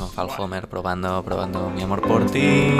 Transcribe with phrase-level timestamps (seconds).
[0.00, 2.74] El Homer probando, probando mi amor por ti.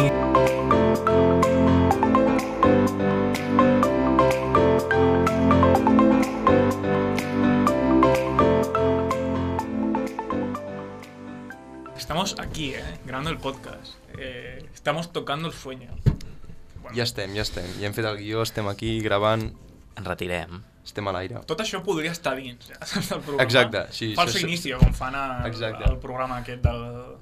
[11.95, 13.97] Estamos aquí, eh, grabando el podcast.
[14.19, 15.91] Eh, estamos tocando el sueño.
[16.81, 17.67] Bueno, Ja estem, ja estem.
[17.79, 19.53] Ja hem fet el guió, estem aquí gravant,
[19.97, 20.63] Ens retirem.
[20.85, 21.41] estem a l'aire.
[21.47, 23.43] Tot això podria estar dins ja, del programa.
[23.45, 25.85] Exacte, sí, Falso això és- inicio, com fan a, Exacte.
[25.85, 27.17] al programa aquest del,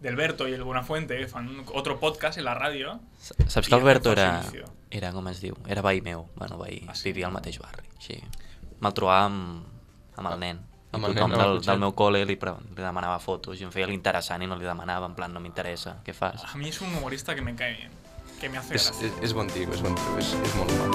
[0.00, 2.98] del Berto i el Buenafuente, fan un- otro podcast en la ràdio.
[3.18, 4.44] Saps que Alberto el era,
[4.90, 6.28] era, com es diu, era veí meu.
[6.36, 7.10] Bueno, veí, Ah, sí?
[7.10, 7.84] vivia al mateix barri.
[7.98, 8.16] Sí.
[8.80, 9.66] Me'l trobava amb,
[10.16, 10.60] amb el nen.
[10.92, 13.72] Amb el tothom nen, el del, del meu col·le li, li demanava fotos i em
[13.74, 16.46] feia l'interessant i no li demanava, en plan, no m'interessa, què fas?
[16.46, 17.90] A mí es un humorista que me cae bien,
[18.40, 19.06] que me hace És, gracia.
[19.08, 20.92] és, és bon tio, és bon tio, és, és molt mal.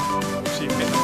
[0.57, 1.03] Sí, me hace-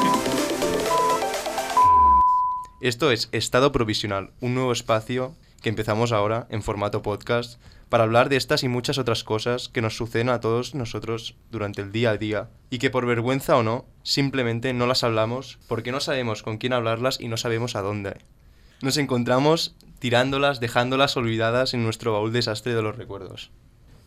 [2.81, 8.29] Esto es Estado Provisional, un nuevo espacio que empezamos ahora en formato podcast para hablar
[8.29, 12.11] de estas y muchas otras cosas que nos suceden a todos nosotros durante el día
[12.11, 16.41] a día y que por vergüenza o no, simplemente no las hablamos porque no sabemos
[16.43, 18.17] con quién hablarlas y no sabemos a dónde.
[18.81, 23.51] Nos encontramos tirándolas, dejándolas olvidadas en nuestro baúl desastre de los recuerdos.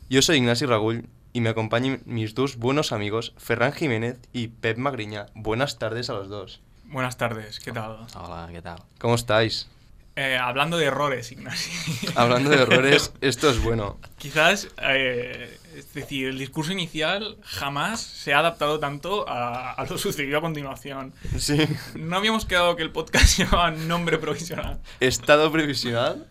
[0.09, 4.77] Yo soy Ignacio Ragull y me acompañan mis dos buenos amigos, Ferran Jiménez y Pep
[4.79, 5.27] Magriña.
[5.35, 6.61] Buenas tardes a los dos.
[6.85, 8.07] Buenas tardes, ¿qué tal?
[8.15, 8.79] Hola, què tal?
[8.99, 9.69] ¿Cómo estáis?
[10.15, 11.73] Eh, hablando de errores, Ignacio.
[12.17, 13.99] Hablando de errores, esto es bueno.
[14.19, 19.97] Quizás, eh, es decir, el discurso inicial jamás se ha adaptado tanto a, a lo
[19.97, 21.15] sucedido a continuación.
[21.39, 21.57] Sí.
[21.95, 24.81] No habíamos quedado que el podcast llevaba nombre provisional.
[25.01, 26.27] Estado provisional.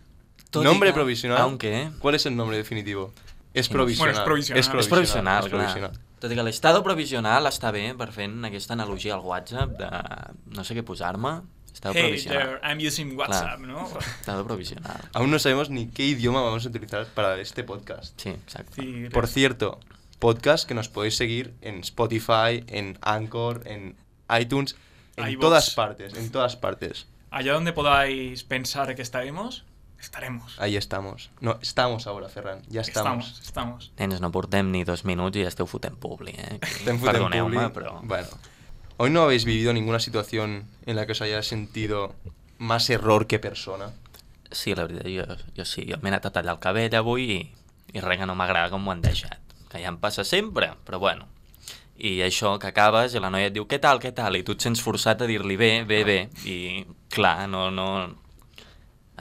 [0.54, 1.38] Nombre provisional.
[1.38, 3.12] aunque- ¿Cuál es el nombre definitivo?
[3.54, 3.72] Es Sí.
[3.72, 4.14] provisional.
[4.14, 4.58] Bueno, es provisional.
[4.60, 5.60] Es És provisional, es clar.
[5.60, 5.92] provisional.
[6.20, 9.88] Tot i que l'estado provisional està bé per fent aquesta analogia al WhatsApp de
[10.56, 11.40] no sé què posar-me.
[11.72, 12.38] Estado Hey provisional.
[12.42, 13.60] there, I'm using WhatsApp, Clar.
[13.60, 13.88] ¿no?
[14.20, 15.00] Estado provisional.
[15.14, 18.20] Aún no sabemos ni qué idioma vamos a utilizar para este podcast.
[18.20, 18.82] Sí, exacte.
[18.82, 19.80] Sí, Por cierto,
[20.18, 23.96] podcast que nos podéis seguir en Spotify, en Anchor, en
[24.38, 24.76] iTunes,
[25.16, 27.06] en todas partes, en todas partes.
[27.30, 29.64] Allá donde podáis pensar que estaremos,
[30.02, 30.56] estaremos.
[30.58, 31.30] Ahí estamos.
[31.40, 32.62] No, estamos ahora, Ferran.
[32.68, 33.26] Ya estamos.
[33.40, 33.92] Estamos, estamos.
[33.98, 36.58] Nens, no portem ni dos minuts i ja esteu fotent publi, eh?
[36.84, 37.72] Ten fotent Perdoneu-me, publi.
[37.72, 38.00] però...
[38.02, 38.28] Bueno.
[38.98, 42.14] Hoy no habéis vivido ninguna situación en la que os hayáis sentido
[42.58, 43.90] más error que persona.
[44.50, 45.86] Sí, la veritat, jo, jo sí.
[45.88, 47.38] Jo m'he anat a tallar el cabell avui i,
[47.96, 49.40] i res que no m'agrada com m'ho han deixat.
[49.72, 51.26] Que ja em passa sempre, però bueno.
[51.96, 54.52] I això que acabes i la noia et diu què tal, què tal, i tu
[54.56, 56.18] et sents forçat a dir-li bé, bé, bé.
[56.44, 57.86] I clar, no, no...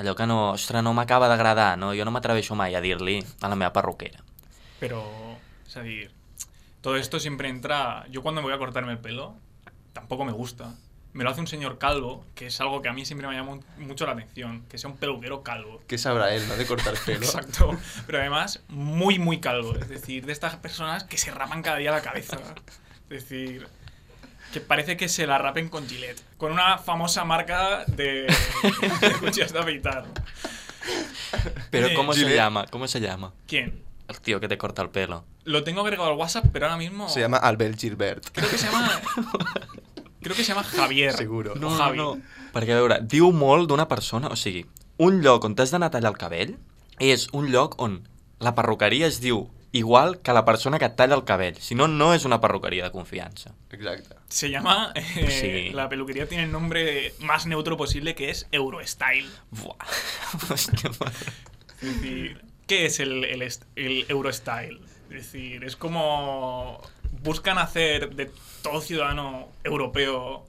[0.02, 1.92] Allò que no, ostres, no m'acaba d'agradar, no?
[1.94, 4.24] jo no m'atreveixo mai a dir-li a la meva perruquera.
[4.80, 4.98] Pero,
[5.68, 6.10] es decir,
[6.82, 8.08] todo esto siempre entra.
[8.10, 9.36] Yo cuando me voy a cortarme el pelo,
[9.94, 10.74] tampoco me gusta.
[11.14, 13.60] Me lo hace un señor calvo, que es algo que a mí siempre me llama
[13.78, 15.84] mucho la atención, que sea un peluquero calvo.
[15.88, 16.56] ¿Qué sabrá él, no?
[16.56, 17.24] De cortar pelo.
[17.24, 17.78] Exacto.
[18.08, 19.76] Pero además, muy, muy calvo.
[19.76, 22.40] Es decir, de estas personas que se rapan cada día la cabeza.
[23.12, 23.68] Es decir,
[24.52, 26.22] que parece que se la rapen con Gillette.
[26.38, 28.28] Con una famosa marca de,
[29.02, 30.06] de cuchillas de afeitar.
[31.70, 32.66] Pero Eh, ¿cómo se llama?
[32.68, 33.34] ¿Cómo se llama?
[33.48, 33.84] ¿Quién?
[34.08, 35.24] El tío que te corta el pelo.
[35.46, 37.08] Lo tengo agregado al WhatsApp, pero ahora mismo.
[37.10, 38.26] Se llama Albert Gilbert.
[38.34, 39.02] Creo que se llama.
[40.22, 41.14] Creo que se llama Javier.
[41.14, 41.54] Seguro.
[41.54, 41.98] O Javi.
[42.52, 44.66] Perquè, a veure, diu molt d'una persona, o sigui,
[45.00, 46.58] un lloc on t'has d'anar a tallar el cabell
[47.00, 48.02] és un lloc on
[48.44, 51.56] la perruqueria es diu igual que la persona que et talla el cabell.
[51.59, 53.54] Si no, no és una perruqueria de confiança.
[53.72, 54.16] Exacto.
[54.30, 54.92] Se llama.
[54.96, 55.30] eh,
[55.70, 55.74] Sí.
[55.74, 59.30] La peluquería tiene el nombre más neutro posible que es Eurostyle.
[59.52, 59.78] Buah.
[61.82, 64.80] Es decir, ¿qué es el, el Eurostyle?
[65.09, 66.82] Es decir, es como.
[67.24, 68.32] Buscan hacer de
[68.64, 70.48] todo ciudadano europeo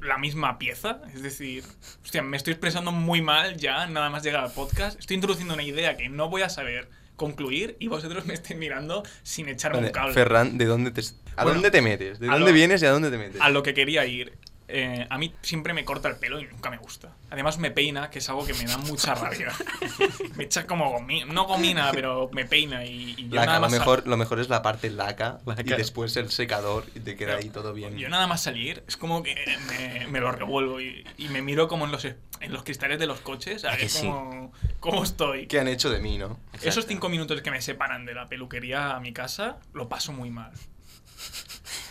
[0.00, 1.00] la misma pieza.
[1.14, 1.64] Es decir,
[2.02, 4.98] hostia, me estoy expresando muy mal ya, nada más llegar al podcast.
[4.98, 9.02] Estoy introduciendo una idea que no voy a saber concluir y vosotros me estáis mirando
[9.22, 10.14] sin echarme Vale, un cable.
[10.14, 11.00] Ferran, ¿de dónde te,
[11.36, 12.18] ¿a Bueno, dónde te metes?
[12.18, 13.40] ¿De dónde lo- vienes y a dónde te metes?
[13.40, 14.32] A lo que quería ir.
[14.68, 17.12] Eh, a mí siempre me corta el pelo y nunca me gusta.
[17.30, 19.52] Además me peina, que es algo que me da mucha rabia.
[20.36, 23.62] me echa como gomina, no gomina, pero me peina y, y yo Laca, nada lo
[23.62, 25.76] más sal- mejor, lo mejor es la parte laca, y Laca.
[25.76, 27.96] después el secador y te queda ahí todo bien.
[27.96, 29.34] Yo nada más salir, es como que
[29.68, 32.16] me, me lo revuelvo y, y me miro como en los, en
[32.52, 34.06] los cristales de los coches, a ¿A ver que sí?
[34.06, 35.46] cómo, cómo estoy.
[35.46, 36.38] ¿Qué han hecho de mí, no?
[36.62, 40.30] Esos cinco minutos que me separan de la peluquería a mi casa, lo paso muy
[40.30, 40.52] mal.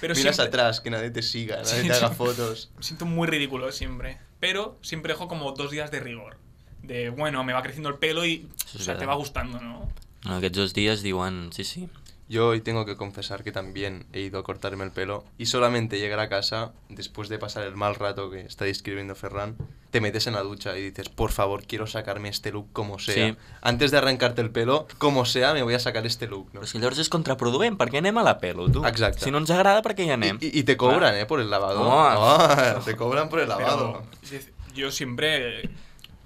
[0.02, 2.72] Pero Miras siempre- atrás, que nadie te siga, nadie Sí, te haga fotos.
[2.78, 4.18] Me siento muy ridículo siempre.
[4.40, 6.38] Pero siempre dejo como dos días de rigor.
[6.84, 9.90] De, bueno, me va creciendo el pelo y o sea, te va gustando, ¿no?
[10.26, 11.88] No, aquests dos dies diuen, sí, sí,
[12.28, 16.00] Yo hoy tengo que confesar que también he ido a cortarme el pelo y solamente
[16.00, 19.56] llegar a casa, después de pasar el mal rato que está describiendo Ferran,
[19.92, 23.30] te metes en la ducha y dices, por favor, quiero sacarme este look como sea.
[23.30, 23.38] Sí.
[23.62, 26.62] Antes de arrancarte el pelo, como sea, me voy a sacar este look, ¿no?
[26.62, 28.82] Però si llavors és contraproduent, per què anem a la pelo, tu?
[28.90, 29.22] Exacte.
[29.24, 30.40] Si no ens agrada, per què hi anem?
[30.42, 31.28] Y, y- y te cobran, ¿eh?
[31.30, 31.80] Por el lavado.
[31.80, 32.10] Oh.
[32.18, 34.02] Oh, te cobran por el lavado.
[34.28, 34.42] Pero,
[34.74, 35.70] yo siempre,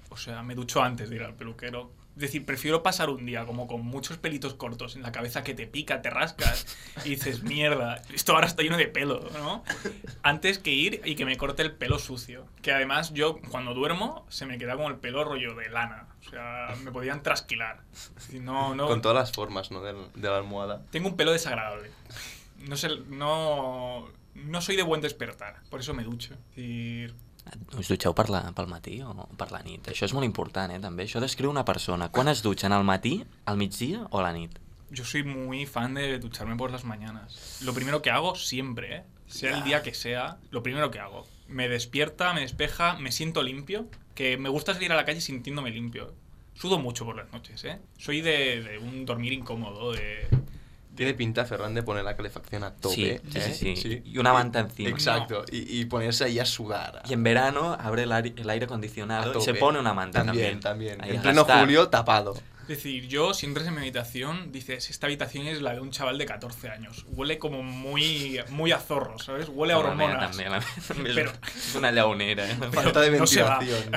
[0.08, 1.92] o sea, me ducho antes de ir al peluquero.
[2.16, 5.54] Es decir, prefiero pasar un día como con muchos pelitos cortos en la cabeza que
[5.54, 6.66] te pica, te rascas
[7.04, 9.64] y dices, mierda, esto ahora está lleno de pelo, ¿no?
[10.22, 12.46] Antes que ir y que me corte el pelo sucio.
[12.62, 16.08] Que además yo cuando duermo se me queda como el pelo rollo de lana.
[16.26, 17.80] O sea, me podían trasquilar.
[18.34, 19.80] No, no, Con todas las formas, ¿no?
[19.82, 20.82] Del- de la almohada.
[20.90, 21.90] tengo un pelo desagradable.
[22.58, 26.34] No sé, no, no soy de buen despertar, por eso me ducho.
[26.34, 27.14] Es decir,
[27.78, 29.88] Us dutxeu per la, pel matí o per la nit?
[29.92, 31.06] Això és molt important, eh, també.
[31.06, 32.10] Això descriu una persona.
[32.10, 34.58] Quan es dutxen al matí, al migdia o a la nit?
[34.90, 37.60] Yo soy muy fan de ducharme por las mañanas.
[37.62, 39.04] Lo primero que hago siempre, ¿eh?
[39.28, 41.26] sea el día que sea, lo primero que hago.
[41.46, 45.70] Me despierta, me despeja, me siento limpio, que me gusta salir a la calle sintiéndome
[45.70, 46.12] limpio.
[46.54, 47.78] Sudo mucho por las noches, ¿eh?
[47.96, 50.28] Soy de, de un dormir incómodo, de...
[50.94, 52.94] Tiene pinta, Ferran, de poner la calefacción a tope.
[52.94, 53.54] Sí, sí, ¿eh?
[53.54, 54.02] sí, sí.
[54.04, 54.90] Y una manta encima.
[54.90, 55.44] Exacto.
[55.50, 57.02] Y, y ponerse ahí a sudar.
[57.08, 60.60] Y en verano abre el aire, el aire acondicionado y se pone una manta También,
[60.60, 60.98] también.
[60.98, 61.16] también.
[61.16, 62.34] En pleno julio, tapado.
[62.70, 65.90] Es decir, yo si entras en mi habitación, dices, esta habitación es la de un
[65.90, 67.04] chaval de 14 años.
[67.08, 69.48] Huele como muy, muy a zorro, ¿sabes?
[69.48, 70.36] Huele a la hormonas.
[70.36, 72.48] meva també és- Pero- és una llaunera.
[72.48, 72.56] Eh?
[72.72, 73.58] Falta de no se va.
[73.58, 73.90] ventilación,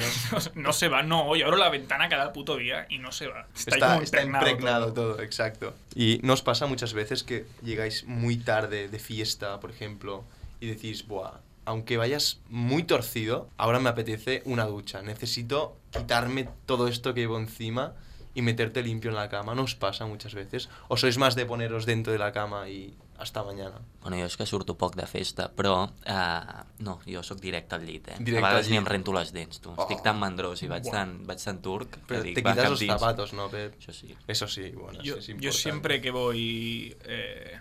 [0.55, 0.61] ¿no?
[0.63, 1.35] No, se va, no.
[1.35, 3.45] Yo abro la ventana cada puto día y no se va.
[3.55, 5.13] Está, Está, está impregnado impregnado todo.
[5.13, 5.21] todo.
[5.21, 5.75] exacto.
[5.93, 10.23] Y nos pasa muchas veces que llegáis muy tarde de fiesta, por ejemplo,
[10.59, 15.03] y decís, Buah, aunque vayas muy torcido, ahora me apetece una ducha.
[15.03, 17.93] Necesito quitarme todo esto que llevo encima
[18.35, 19.53] y meterte limpio en la cama.
[19.56, 20.69] ¿No os pasa muchas veces?
[20.88, 23.80] ¿O sois más de poneros dentro de la cama y hasta mañana?
[24.01, 27.85] Bueno, jo és que surto poc de festa, però uh, no, jo sóc directe al
[27.85, 28.15] llit, eh?
[28.19, 29.69] Directe a vegades ni em rento les dents, tu.
[29.71, 29.85] Oh.
[29.85, 30.91] Estic tan mandrós i vaig, Buah.
[30.97, 32.94] tan, vaig tan turc que Pero dic, te quitas los dins.
[32.97, 33.77] zapatos, ¿no, Pep?
[33.80, 34.15] Això sí.
[34.27, 35.57] Eso sí, bueno, Yo, eso es yo importante.
[35.62, 37.59] siempre que voy eh,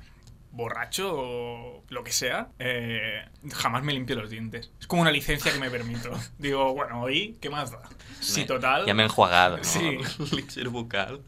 [0.52, 4.70] borracho o lo que sea, eh, jamás me limpio los dientes.
[4.80, 6.10] Es como una licencia que me permito.
[6.38, 7.82] Digo, bueno, hoy, ¿qué más da?
[8.20, 8.86] Sí, Me- total.
[8.86, 9.64] Ja m'he enjuagado, no?
[9.64, 9.98] Sí.
[10.30, 11.20] L'elixir bucal.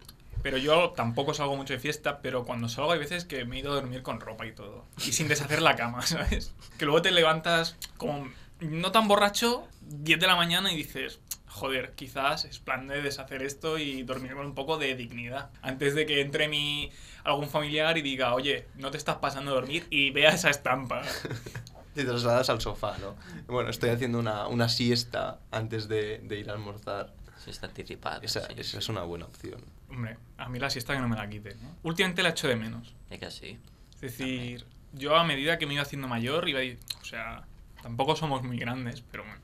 [0.43, 3.61] Pero yo tampoco salgo mucho de fiesta, pero cuando salgo hay veces que me he
[3.61, 4.85] ido a dormir con ropa y todo.
[4.99, 6.53] Y sin deshacer la cama, ¿sabes?
[6.79, 8.29] Que luego te levantas como
[8.61, 13.43] no tan borracho, 10 de la mañana y dices, joder, quizás es plan de deshacer
[13.43, 15.51] esto y dormir con un poco de dignidad.
[15.63, 16.91] Antes de que entre mi
[17.25, 21.03] algún familiar y diga, oye, no te estás pasando a dormir y vea esa estampa.
[21.95, 23.15] Te trasladas al sofá, ¿no?
[23.47, 27.13] Bueno, estoy haciendo una, una siesta antes de, de ir a almorzar.
[27.45, 28.19] Sí, està anticipada.
[28.23, 28.55] Esa, sí.
[28.57, 29.61] esa es una buena opción.
[29.91, 31.53] Hombre, a mí la siesta que no me la quiten.
[31.53, 31.71] ¿eh?
[31.85, 32.95] Últimamente la echo de menos.
[33.11, 33.59] Eh que sí?
[33.95, 37.45] Es decir, yo a medida que me iba haciendo mayor, iba a ir- o sea,
[37.83, 39.39] tampoco somos muy grandes, pero bueno.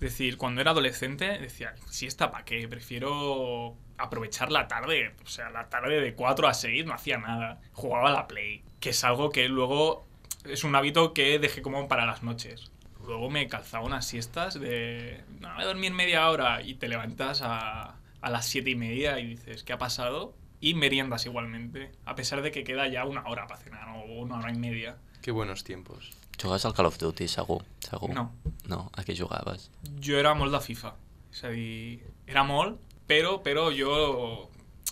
[0.00, 5.14] Es decir, cuando era adolescente decía, si está para qué, prefiero aprovechar la tarde.
[5.22, 7.60] O sea, la tarde de 4 a 6 no hacía nada.
[7.72, 10.06] Jugaba a la Play, que es algo que luego
[10.44, 12.72] es un hábito que dejé como para las noches.
[13.06, 17.42] Luego me calzaba unas siestas de, no, voy a dormir media hora y te levantas
[17.42, 20.34] a, a las 7 y media y dices, ¿qué ha pasado?
[20.60, 24.38] Y meriendas igualmente, a pesar de que queda ya una hora para cenar o una
[24.38, 24.96] hora y media.
[25.20, 26.10] Qué buenos tiempos.
[26.40, 27.62] Jugaves al Call of Duty, segur?
[27.84, 28.14] segur?
[28.16, 28.30] No.
[28.68, 29.68] No, a què jugaves?
[30.00, 30.94] Jo era molt de FIFA.
[31.30, 34.48] És a dir, era molt, però, però jo...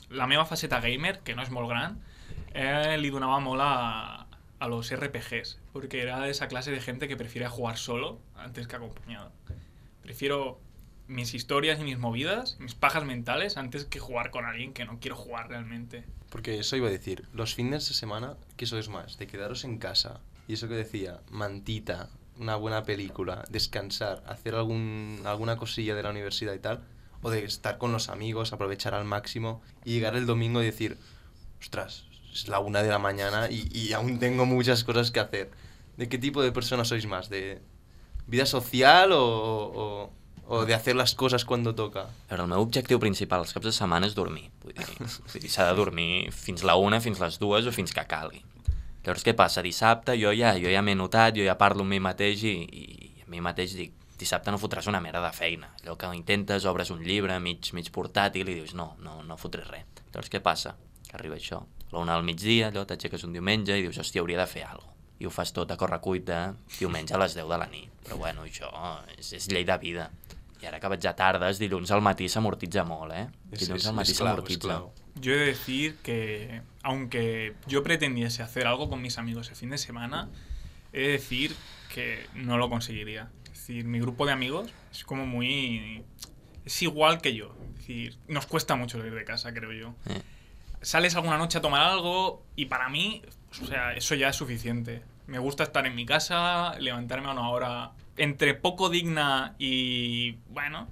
[0.08, 1.98] La meva faceta gamer, que no és molt gran,
[2.56, 4.25] eh, li donava molt a,
[4.58, 8.66] a los RPGs, porque era de esa clase de gente que prefiere jugar solo antes
[8.66, 9.32] que acompañado.
[10.02, 10.58] Prefiero
[11.06, 14.99] mis historias y mis movidas, mis pajas mentales, antes que jugar con alguien que no
[15.00, 16.04] quiero jugar realmente.
[16.30, 19.18] Porque eso iba a decir, los fines de semana, ¿qué sois más?
[19.18, 20.20] De quedaros en casa.
[20.49, 26.11] Y eso que decía, mantita, una buena película, descansar, hacer algún, alguna cosilla de la
[26.11, 26.81] universidad y tal.
[27.21, 30.97] O de estar con los amigos, aprovechar al máximo y llegar el domingo y decir,
[31.61, 35.50] ostras, es la una de la mañana y, y aún tengo muchas cosas que hacer.
[35.97, 37.28] ¿De qué tipo de persona sois más?
[37.28, 37.61] ¿De
[38.28, 40.12] vida social o, o,
[40.47, 42.07] o de hacer las cosas cuando toca?
[42.31, 44.47] Però el meu objectiu principal els caps de setmana és dormir.
[44.62, 44.76] Vull
[45.43, 48.45] dir s'ha de dormir fins la una, fins les dues o fins que calgui.
[49.08, 49.62] Llavors, què passa?
[49.64, 53.22] Dissabte jo ja jo ja m'he notat, jo ja parlo amb mi mateix i, i
[53.24, 55.70] a mi mateix dic dissabte no fotràs una merda de feina.
[55.80, 59.64] Allò que intentes, obres un llibre mig, mig portàtil i dius no, no, no fotré
[59.64, 59.86] res.
[60.10, 60.74] Llavors, què passa?
[61.08, 61.62] Que arriba això.
[61.86, 64.66] A la una del migdia, allò t'aixeques un diumenge i dius, hòstia, hauria de fer
[64.66, 64.96] alguna cosa.
[65.18, 67.88] I ho fas tot a correcuita diumenge a les 10 de la nit.
[68.04, 68.68] Però bueno, això
[69.16, 70.10] és, és llei de vida.
[70.60, 73.24] I ara que vaig a tardes, dilluns al matí s'amortitza molt, eh?
[73.56, 74.78] Dilluns al matí s'amortitza.
[75.18, 79.68] Yo he de decir que, aunque yo pretendiese hacer algo con mis amigos el fin
[79.68, 80.30] de semana,
[80.95, 81.54] he de decir
[81.92, 83.28] que no lo conseguiría.
[83.45, 86.02] Es decir, mi grupo de amigos es como muy...
[86.64, 87.54] es igual que yo.
[87.73, 89.95] Es decir, nos cuesta mucho salir de casa, creo yo.
[90.07, 90.23] Eh.
[90.80, 93.21] Sales alguna noche a tomar algo y para mí,
[93.61, 95.02] o sea, eso ya es suficiente.
[95.26, 100.88] Me gusta estar en mi casa, levantarme a una hora entre poco digna y bueno,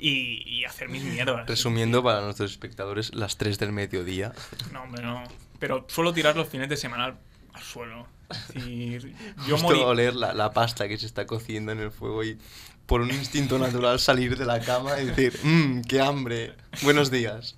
[0.00, 1.46] y, y hacer mis mierdas.
[1.46, 4.32] Resumiendo para nuestros espectadores, las 3 del mediodía.
[4.72, 5.24] No, hombre, no.
[5.58, 7.18] Pero suelo tirar los fines de semana al,
[7.52, 8.06] al suelo.
[8.30, 9.14] Es decir,
[9.46, 9.80] yo Justo morí.
[9.80, 12.38] oler la, la pasta que se está cociendo en el fuego y
[12.86, 17.56] por un instinto natural salir de la cama y decir, mmm, qué hambre, buenos días.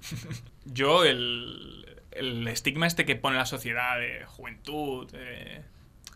[0.64, 5.62] Yo, el, el estigma este que pone la sociedad de juventud, de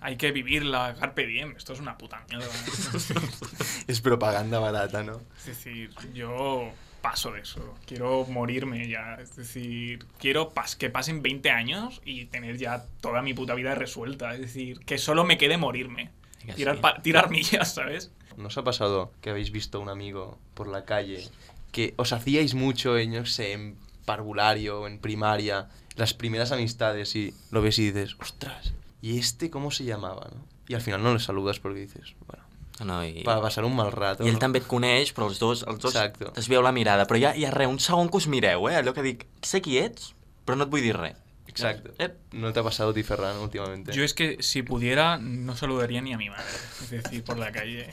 [0.04, 2.46] hay que vivir la carpe diem, esto es una puta mierda.
[3.88, 5.23] Es propaganda barata, ¿no?
[5.38, 6.70] Es decir, yo
[7.00, 7.75] paso de eso.
[7.87, 9.14] Quiero morirme ya.
[9.14, 13.75] Es decir, quiero pas que pasen 20 años y tener ya toda mi puta vida
[13.75, 14.34] resuelta.
[14.34, 16.11] Es decir, que solo me quede morirme.
[16.54, 18.11] Tirar, millas, ¿sabes?
[18.37, 21.26] ¿Nos ha pasado que habéis visto a un amigo por la calle
[21.73, 27.32] que os hacíais mucho en, qué sé, en parvulario en primaria, las primeras amistades y
[27.50, 30.30] lo ves y dices, ostras, ¿y este cómo se llamaba?
[30.32, 30.46] no?".
[30.68, 32.44] Y al final no le saludas porque dices, bueno,
[32.84, 34.25] No, i, para pasar un mal rato.
[34.25, 34.40] I ell no?
[34.42, 36.32] també et coneix, però els dos, els dos Exacte.
[36.40, 37.04] es veu la mirada.
[37.06, 38.75] Però hi ha, hi ha res, un segon que us mireu, eh?
[38.80, 40.08] Allò que dic, sé qui ets,
[40.44, 41.20] però no et vull dir res.
[41.46, 41.92] Exacto.
[42.02, 43.92] Eh, ¿No te ha pasado a ti, Ferran, últimamente?
[43.92, 46.58] Yo es que si pudiera no saludaría ni a mi madre.
[46.82, 47.90] Es decir, por la calle.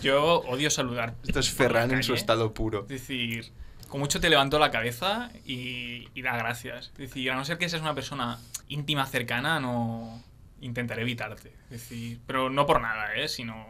[0.00, 1.16] Yo odio saludar.
[1.26, 2.82] Esto es Ferran en su estado puro.
[2.82, 3.50] Es decir,
[3.88, 6.88] con mucho te levanto la cabeza y, y da gracias.
[6.92, 10.22] Es decir, a no ser que seas una persona íntima, cercana, no
[10.60, 11.52] intentaré evitarte.
[11.64, 13.28] Es decir, pero no por nada, ¿eh?
[13.28, 13.66] Sino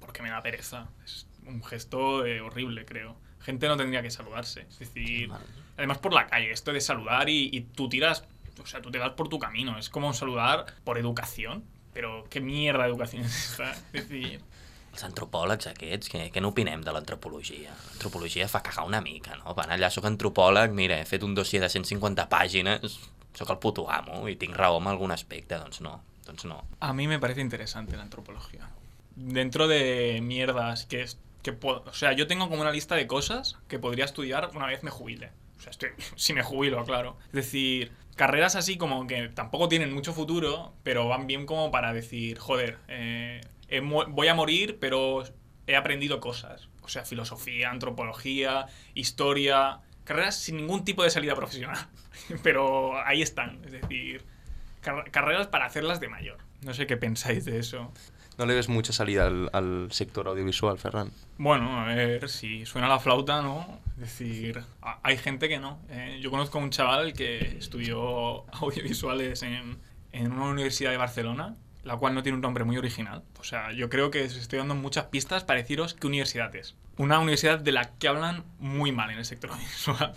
[0.00, 0.88] porque me da pereza.
[1.04, 3.16] Es un gesto eh, horrible, creo.
[3.40, 4.62] Gente no tendría que saludarse.
[4.62, 5.30] Es decir,
[5.76, 8.24] además por la calle, esto de saludar y, y tú tiras,
[8.60, 9.78] o sea, tú te vas por tu camino.
[9.78, 11.64] Es como saludar por educación.
[11.92, 13.72] Pero qué mierda de educación es esta.
[13.92, 14.42] Es decir,
[14.96, 17.74] Els antropòlegs aquests, què, què n'opinem de l'antropologia?
[17.90, 19.52] L'antropologia fa cagar una mica, no?
[19.58, 22.96] Van allà, sóc antropòleg, mira, he fet un dossier de 150 pàgines,
[23.36, 26.62] sóc el puto amo i tinc raó en algun aspecte, doncs no, doncs no.
[26.80, 28.70] A mí me parece interesante la antropología.
[29.16, 33.06] Dentro de mierdas que es que puedo, o sea, yo tengo como una lista de
[33.06, 35.30] cosas que podría estudiar una vez me jubile.
[35.58, 37.18] O sea, estoy, si me jubilo, claro.
[37.26, 41.92] Es decir, carreras así como que tampoco tienen mucho futuro, pero van bien como para
[41.92, 43.42] decir, joder, eh,
[43.80, 45.24] voy a morir, pero
[45.66, 46.68] he aprendido cosas.
[46.82, 51.78] O sea, filosofía, antropología, historia, carreras sin ningún tipo de salida profesional.
[52.42, 54.24] pero ahí están, es decir,
[54.80, 56.38] car- carreras para hacerlas de mayor.
[56.62, 57.92] No sé qué pensáis de eso.
[58.38, 61.10] ¿No le ves mucha salida al, al sector audiovisual, Ferran?
[61.38, 63.80] Bueno, a ver, si suena la flauta, ¿no?
[63.94, 65.78] Es decir, a- hay gente que no.
[65.88, 69.78] Eh, yo conozco a un chaval que estudió audiovisuales en,
[70.12, 73.22] en una universidad de Barcelona, la cual no tiene un nombre muy original.
[73.38, 76.74] O sea, yo creo que os estoy dando muchas pistas para deciros qué universidad es.
[76.98, 80.12] Una universidad de la que hablan muy mal en el sector audiovisual.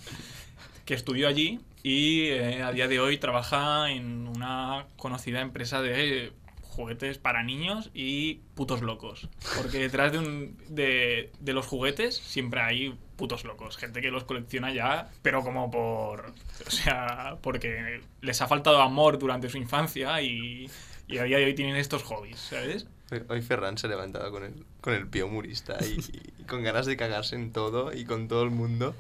[0.86, 6.34] que estudió allí y eh, a día de hoy trabaja en una conocida empresa de
[6.64, 9.30] juguetes para niños y putos locos.
[9.56, 13.78] Porque detrás de, un, de, de los juguetes siempre hay putos locos.
[13.78, 16.34] Gente que los colecciona ya, pero como por...
[16.66, 20.70] O sea, porque les ha faltado amor durante su infancia y,
[21.10, 22.88] y a día de hoy tienen estos hobbies, ¿sabes?
[23.12, 26.00] Hoy, hoy Ferran se levantaba con el, con el pie humorista y,
[26.40, 28.96] y con ganas de cagarse en todo y con todo el mundo.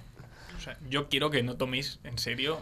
[0.58, 2.62] O sea, yo quiero que no toméis en serio,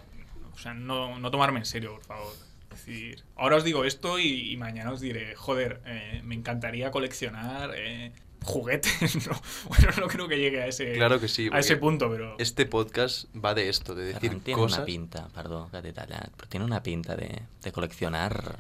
[0.54, 2.34] o sea, no, no tomarme en serio, por favor.
[2.72, 6.92] Es decir, ahora os digo esto y, y mañana os diré, joder, eh, me encantaría
[6.92, 8.12] coleccionar eh,
[8.44, 9.16] juguetes.
[9.28, 12.36] No, bueno, no creo que llegue a ese, Claro que sí, a ese punto, pero...
[12.38, 14.80] Este podcast va de esto, de decir Ferran tiene cosas.
[14.80, 18.60] una pinta, perdó que t'he tallat, però tiene una pinta de, de coleccionar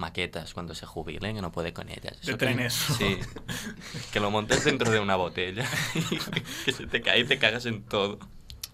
[0.00, 2.16] maquetas cuando se jubile, que no puede con ellas.
[2.20, 2.74] De Eso que- trenes.
[2.74, 3.18] Sí.
[4.12, 5.64] Que lo montes dentro de una botella
[6.10, 6.16] y
[6.64, 8.18] que se te cae y te cagas en todo.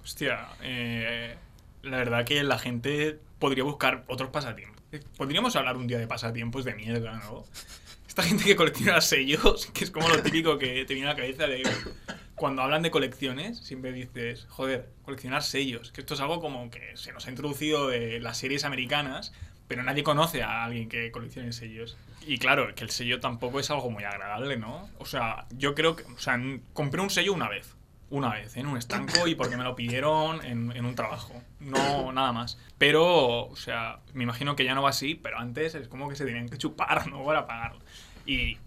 [0.03, 1.37] Hostia, eh,
[1.83, 4.83] la verdad que la gente podría buscar otros pasatiempos.
[5.17, 7.45] Podríamos hablar un día de pasatiempos de mierda, ¿no?
[8.09, 11.17] Esta gente que colecciona sellos, que es como lo típico que te viene a la
[11.17, 11.63] cabeza de...
[12.35, 15.91] Cuando hablan de colecciones, siempre dices, joder, coleccionar sellos.
[15.93, 19.33] Que esto es algo como que se nos ha introducido de las series americanas,
[19.69, 21.97] pero nadie conoce a alguien que coleccione sellos.
[22.27, 24.89] Y claro, que el sello tampoco es algo muy agradable, ¿no?
[24.99, 26.05] O sea, yo creo que...
[26.05, 26.41] O sea,
[26.73, 27.75] compré un sello una vez.
[28.09, 28.61] Una vez, ¿eh?
[28.61, 31.43] en un estanco y porque me lo pidieron en, en un trabajo.
[31.59, 32.57] No, nada más.
[32.79, 36.15] Pero, o sea, me imagino que ya no va así, pero antes es como que
[36.15, 37.25] se tenían que chupar, ¿no?
[37.25, 37.81] Para pagarlo.
[38.25, 38.59] Y,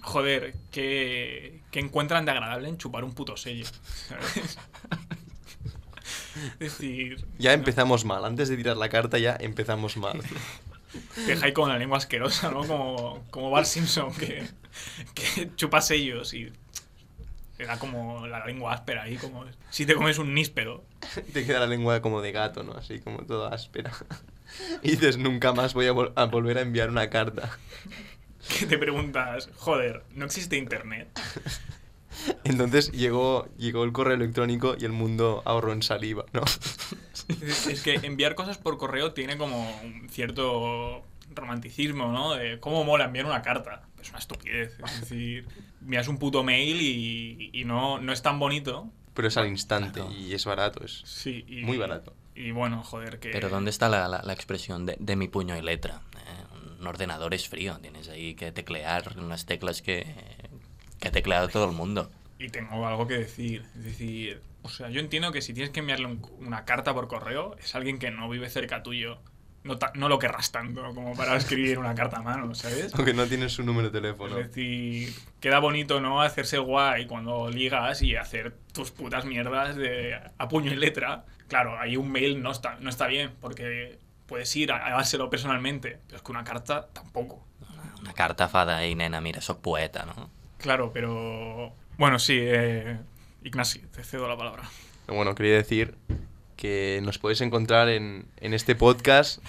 [0.00, 3.66] joder, ¿qué, qué encuentran de agradable en chupar un puto sello?
[3.84, 4.58] ¿Sabes?
[6.58, 8.24] Decir, Ya empezamos mal.
[8.24, 10.20] Antes de tirar la carta ya empezamos mal.
[11.14, 12.66] te deja ahí con la lengua asquerosa, ¿no?
[12.66, 14.46] Como, como Bart Simpson, que,
[15.14, 16.52] que chupa sellos y
[17.56, 20.84] te da como la lengua áspera ahí, como si te comes un níspero.
[21.32, 22.72] Te queda la lengua como de gato, ¿no?
[22.72, 23.92] Así como toda áspera.
[24.82, 27.58] Y dices, nunca más voy a, vol- a volver a enviar una carta.
[28.58, 31.08] Que te preguntas, joder, ¿no existe internet?
[32.44, 36.42] Entonces llegó, llegó el correo electrónico y el mundo ahorró en saliva, ¿no?
[37.68, 41.02] Es, que enviar cosas por correo tiene como un cierto
[41.34, 42.34] romanticismo, ¿no?
[42.34, 43.82] De cómo mola enviar una carta.
[44.00, 44.78] Es una estupidez.
[44.84, 45.46] Es decir,
[45.80, 48.88] envías un puto mail y, y no, no es tan bonito.
[49.14, 50.12] Pero es al instante Claro.
[50.12, 52.14] y es barato, es Sí, y, muy barato.
[52.34, 53.30] Y bueno, joder, que...
[53.30, 56.02] Pero ¿dónde está la, la- la expresión de, de mi puño y letra?
[56.16, 60.04] Eh, un ordenador es frío, tienes ahí que teclear unas teclas que,
[61.04, 62.10] que ha tecleado todo el mundo.
[62.38, 63.64] Y tengo algo que decir.
[63.76, 67.06] Es decir, o sea, yo entiendo que si tienes que enviarle un- una carta por
[67.08, 69.18] correo, es alguien que no vive cerca tuyo.
[69.62, 72.94] No, ta- no lo querrás tanto como para escribir una carta a mano, ¿sabes?
[72.94, 74.38] Aunque no tienes su número de teléfono.
[74.38, 76.20] Es decir, queda bonito, ¿no?
[76.20, 81.24] Hacerse guay cuando ligas y hacer tus putas mierdas de a puño y letra.
[81.48, 85.30] Claro, ahí un mail no está, no está bien, porque puedes ir a, a dárselo
[85.30, 87.46] personalmente, pero es que una carta tampoco.
[88.00, 90.28] Una, carta fa de, ei, nena, mira, sóc poeta, no?
[90.64, 91.74] Claro, pero...
[91.98, 92.96] Bueno, sí, eh,
[93.42, 94.62] Ignasi, te cedo la palabra.
[95.06, 95.94] Bueno, quería decir
[96.56, 99.44] que nos podéis encontrar en, en este podcast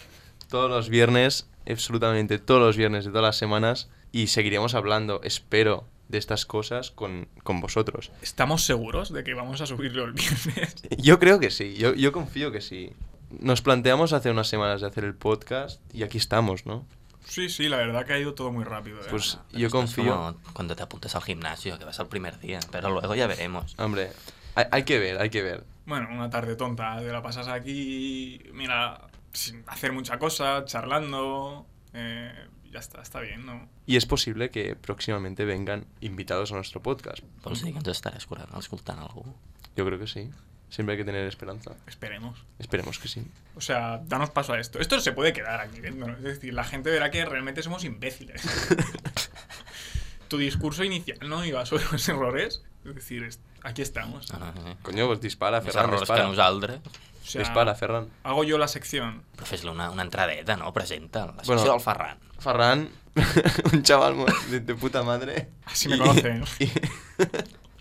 [0.50, 5.88] todos los viernes, absolutamente todos los viernes de todas las semanas, y seguiremos hablando, espero,
[6.10, 8.12] de estas cosas con, con vosotros.
[8.22, 10.76] ¿Estamos seguros de que vamos a subirlo el viernes?
[10.98, 12.92] Yo creo que sí, yo, yo confío que sí.
[13.40, 16.86] Nos planteamos hace unas semanas de hacer el podcast y aquí estamos, ¿no?
[17.28, 19.00] Sí, sí, la verdad que ha ido todo muy rápido.
[19.02, 19.08] ¿eh?
[19.10, 20.38] Pues Pero yo confío.
[20.54, 23.76] cuando te apuntas al gimnasio, que vas al primer día, pero luego ya veremos.
[23.78, 24.12] Hombre,
[24.56, 25.64] hay, hay que ver, hay que ver.
[25.86, 29.02] Bueno, una tarde tonta, te la pasas aquí, mira,
[29.34, 32.32] sin hacer mucha cosa, charlando, eh,
[32.72, 33.68] ya está, está bien, ¿no?
[33.86, 37.24] Y es posible que próximamente vengan invitados a nuestro podcast.
[37.44, 39.24] Vols dir que estaràs curant, escoltant algú?
[39.76, 40.30] Yo creo que sí.
[40.70, 41.72] Siempre hay que tener esperanza.
[41.88, 42.44] Esperemos.
[42.60, 43.26] Esperemos que sí.
[43.56, 44.80] O sea, danos paso a esto.
[44.80, 46.18] Esto se puede quedar aquí dentro, ¿no?
[46.18, 48.42] es decir, la gente verá que realmente somos imbéciles.
[50.28, 53.30] tu discurso inicial no iba sobre los errores, es decir,
[53.64, 54.32] aquí estamos.
[54.34, 54.78] No.
[54.82, 56.28] Coño, pues dispara, Més Ferran, errors que dispara.
[56.28, 56.80] nosaltres.
[57.26, 58.08] O sea, Dispara, Ferran.
[58.24, 59.24] hago yo la sección.
[59.36, 60.72] Però fes-li una, una entradeta, no?
[60.74, 61.72] Presenta, la secció Bueno.
[61.74, 62.18] del Ferran.
[62.40, 62.90] Ferran,
[63.74, 65.50] un chaval de, de puta madre.
[65.66, 66.44] Así me conocen.
[66.60, 66.70] Y,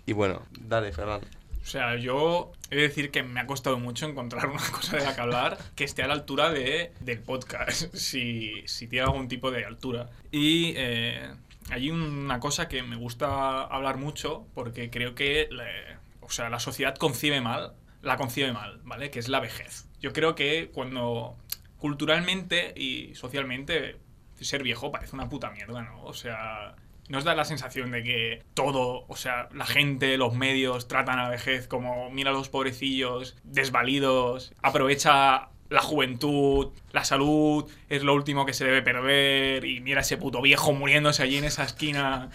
[0.11, 1.21] y bueno, dale, Ferran.
[1.65, 5.03] O sea, yo he de decir que me ha costado mucho encontrar una cosa de
[5.03, 9.27] la que hablar que esté a la altura de, del podcast, si, si tiene algún
[9.27, 10.09] tipo de altura.
[10.31, 11.27] Y eh,
[11.71, 16.59] hay una cosa que me gusta hablar mucho porque creo que le- o sea, la
[16.59, 17.73] sociedad concibe mal,
[18.03, 19.09] la concibe mal, ¿vale?
[19.09, 19.87] Que es la vejez.
[19.99, 21.35] Yo creo que cuando
[21.79, 23.97] culturalmente y socialmente
[24.39, 26.03] ser viejo parece una puta mierda, ¿no?
[26.03, 26.75] O sea,
[27.09, 31.23] nos da la sensación de que todo, o sea, la gente, los medios tratan a
[31.23, 38.13] la vejez como mira a los pobrecillos, desvalidos, aprovecha la juventud, la salud, es lo
[38.13, 41.63] último que se debe perder y mira a ese puto viejo muriéndose allí en esa
[41.63, 42.29] esquina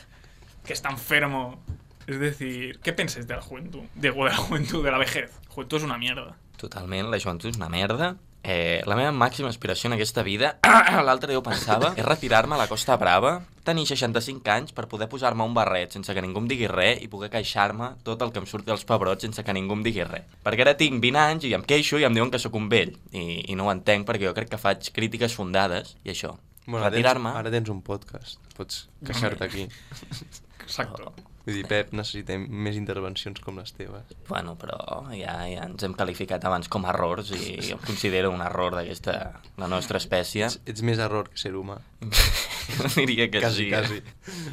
[0.64, 1.62] que está enfermo.
[2.06, 3.82] Es decir, ¿qué pensáis de la juventud?
[3.94, 5.30] De la juventud, de la vejez.
[5.46, 6.36] La juventud es una mierda.
[6.60, 8.10] Totalment, la joventut és una merda.
[8.42, 10.54] Eh, la meva màxima aspiració en aquesta vida,
[11.06, 13.34] l'altre dia ho pensava, és retirar-me a la Costa Brava,
[13.66, 17.10] tenir 65 anys per poder posar-me un barret sense que ningú em digui res i
[17.12, 20.24] poder queixar-me tot el que em surti dels pebrots sense que ningú em digui res.
[20.46, 22.96] Perquè ara tinc 20 anys i em queixo i em diuen que sóc un vell.
[23.12, 26.34] I, i no ho entenc perquè jo crec que faig crítiques fundades i això.
[26.66, 27.34] Bueno, ara tens, Retirar-me...
[27.36, 28.40] ara tens un podcast.
[28.56, 29.68] Pots queixar-te aquí.
[30.64, 31.12] Exacto.
[31.46, 34.10] Vull dir, Pep, necessitem més intervencions com les teves.
[34.28, 34.76] Bueno, però
[35.16, 39.14] ja, ja ens hem qualificat abans com a errors i jo considero un error d'aquesta,
[39.60, 40.50] la nostra espècie.
[40.50, 41.78] Ets, ets més error que ser humà.
[42.76, 43.70] jo diria que quasi, sí.
[43.72, 44.02] quasi.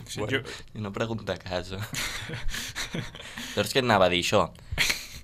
[0.08, 0.42] Sí, Bueno.
[0.74, 1.82] I no pregunta a casa.
[3.54, 4.48] Llavors què et anava a dir això?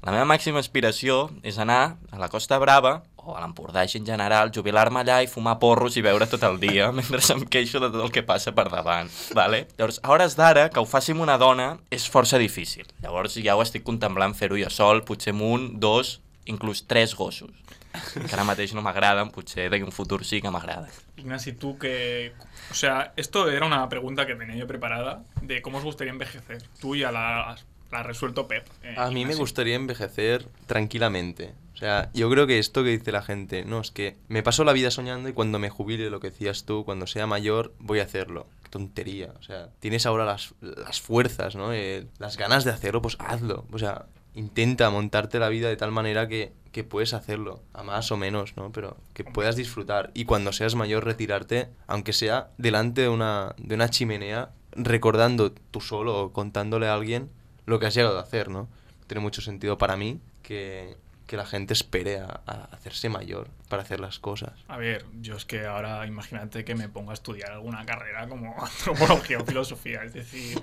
[0.04, 4.06] La meva màxima aspiració és anar a la Costa Brava o a l'Empordà així en
[4.06, 7.90] general, jubilar-me allà i fumar porros i beure tot el dia mentre em queixo de
[7.90, 9.10] tot el que passa per davant.
[9.34, 9.68] Vale?
[9.78, 12.86] Llavors, a hores d'ara, que ho faci amb una dona és força difícil.
[13.02, 17.52] Llavors ja ho estic contemplant fer-ho jo sol, potser amb un, dos, inclús tres gossos.
[17.94, 20.90] Que ara mateix no m'agraden, potser d'aquí un futur sí que m'agraden.
[21.22, 22.34] Ignasi, tú que...
[22.72, 26.64] O sea, esto era una pregunta que tenía yo preparada de cómo os gustaría envejecer.
[26.82, 28.66] Tú ya la, has- la has resuelto Pep.
[28.82, 29.40] eh, A mí me Ignasi.
[29.40, 31.54] gustaría envejecer tranquilamente.
[31.84, 34.64] O sea, yo creo que esto que dice la gente, no, es que me paso
[34.64, 38.00] la vida soñando y cuando me jubile, lo que decías tú, cuando sea mayor, voy
[38.00, 38.48] a hacerlo.
[38.64, 39.34] Qué tontería.
[39.38, 41.74] O sea, tienes ahora las, las fuerzas, ¿no?
[41.74, 43.66] Eh, las ganas de hacerlo, pues hazlo.
[43.70, 48.14] O sea, intenta montarte la vida de tal manera que, que puedes hacerlo, a más
[48.14, 48.72] o menos, ¿no?
[48.72, 53.76] Pero que puedas disfrutar y cuando seas mayor retirarte, aunque sea delante de una, de
[53.76, 57.30] una chimenea, recordando tú solo o contándole a alguien
[57.66, 58.70] lo que has llegado a hacer, ¿no?
[59.08, 60.96] Tiene mucho sentido para mí que,
[61.34, 62.44] que la gente espere a,
[62.74, 64.54] hacerse mayor para hacer las cosas.
[64.68, 68.56] A ver, yo es que ahora imagínate que me ponga a estudiar alguna carrera como
[68.64, 70.04] antropología o filosofía.
[70.04, 70.62] Es decir,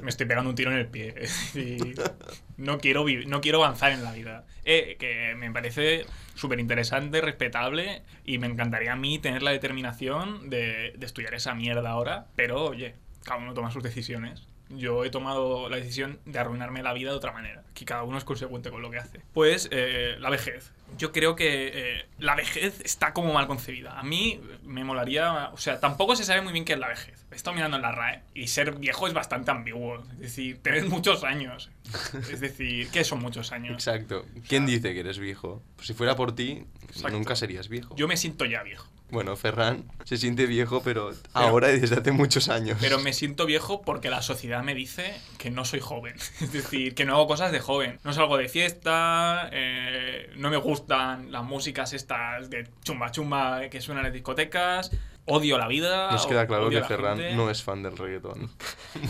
[0.00, 1.12] me estoy pegando un tiro en el pie.
[1.16, 1.52] Es
[2.56, 4.46] no quiero, no quiero avanzar en la vida.
[4.64, 6.06] Eh, que me parece
[6.36, 11.56] súper interesante, respetable y me encantaría a mí tener la determinación de, de estudiar esa
[11.56, 12.28] mierda ahora.
[12.36, 14.46] Pero oye, cada uno toma sus decisiones.
[14.74, 18.18] Yo he tomado la decisión de arruinarme la vida de otra manera, que cada uno
[18.18, 19.20] es consecuente con lo que hace.
[19.32, 20.72] Pues eh, la vejez.
[20.98, 23.98] Yo creo que eh, la vejez está como mal concebida.
[23.98, 27.24] A mí me molaría, o sea, tampoco se sabe muy bien qué es la vejez.
[27.30, 30.02] He estado mirando en la RAE y ser viejo es bastante ambiguo.
[30.14, 31.70] Es decir, tener muchos años.
[32.30, 33.72] Es decir, ¿qué son muchos años?
[33.72, 34.26] Exacto.
[34.48, 35.62] ¿Quién dice que eres viejo?
[35.76, 37.16] Pues si fuera por ti, Exacto.
[37.16, 37.94] nunca serías viejo.
[37.96, 38.86] Yo me siento ya viejo.
[39.12, 42.78] Bueno, Ferran se siente viejo, pero, ahora y desde hace muchos años.
[42.80, 46.16] Pero me siento viejo porque la sociedad me dice que no soy joven.
[46.40, 48.00] Es decir, que no hago cosas de joven.
[48.04, 53.82] No salgo de fiesta, eh, no me gustan las músicas estas de chumba chumba que
[53.82, 54.90] suenan en las discotecas.
[55.26, 56.10] Odio la vida.
[56.10, 57.36] Nos queda claro que Ferran gente.
[57.36, 58.50] no es fan del reggaetón.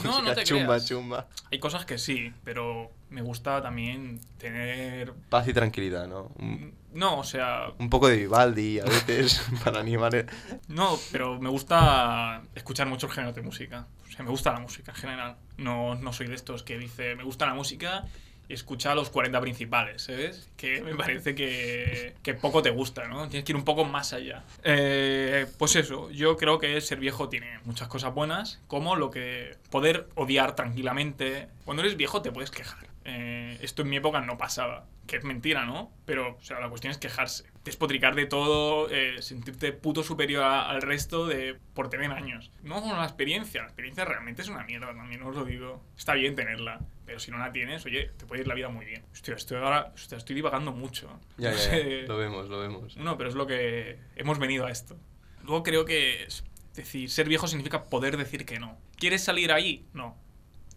[0.02, 0.88] No, no te chumba, creas.
[0.88, 1.28] chumba.
[1.52, 5.12] Hay cosas que sí, pero me gusta también tener...
[5.28, 6.32] Paz y tranquilidad, ¿no?
[6.40, 10.14] Un, No, o sea, un poco de Vivaldi a veces para animar.
[10.14, 10.26] el-
[10.68, 13.86] No, pero me gusta escuchar muchos géneros de música.
[14.08, 15.36] O sea, me gusta la música en general.
[15.56, 18.04] No, no soy de estos que dice, me gusta la música
[18.48, 20.50] y escucha los 40 principales, ¿sabes?
[20.56, 23.28] Que me parece que, que poco te gusta, ¿no?
[23.28, 24.42] Tienes que ir un poco más allá.
[24.64, 29.56] Eh, pues eso, yo creo que ser viejo tiene muchas cosas buenas, como lo que
[29.70, 31.48] poder odiar tranquilamente.
[31.64, 32.91] Cuando eres viejo te puedes quejar.
[33.04, 34.86] Eh, esto en mi época no pasaba.
[35.06, 35.92] Que es mentira, ¿no?
[36.06, 37.44] Pero, o sea, la cuestión es quejarse.
[37.64, 42.52] Despotricar de todo, eh, sentirte puto superior a- al resto de por tener años.
[42.62, 43.62] No con la experiencia.
[43.62, 45.82] La experiencia realmente es una mierda, también os lo digo.
[45.96, 46.80] Está bien tenerla.
[47.04, 49.04] Pero si no la tienes, oye, te puede ir la vida muy bien.
[49.12, 51.08] Hostia, estoy ahora, hostia, estoy divagando mucho.
[51.36, 52.96] Ya, No ya, sé- ya, lo vemos, lo vemos.
[52.96, 54.96] no, pero es lo que hemos venido a esto.
[55.42, 58.78] Luego creo que es decir, ser viejo significa poder decir que no.
[58.96, 59.84] ¿Quieres salir allí?
[59.92, 60.16] No.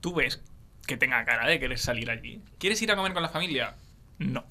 [0.02, 0.44] Tú ves
[0.86, 2.41] que tenga cara de querer salir allí.
[2.60, 3.76] ¿Quieres ir a comer con la familia?
[4.19, 4.43] No.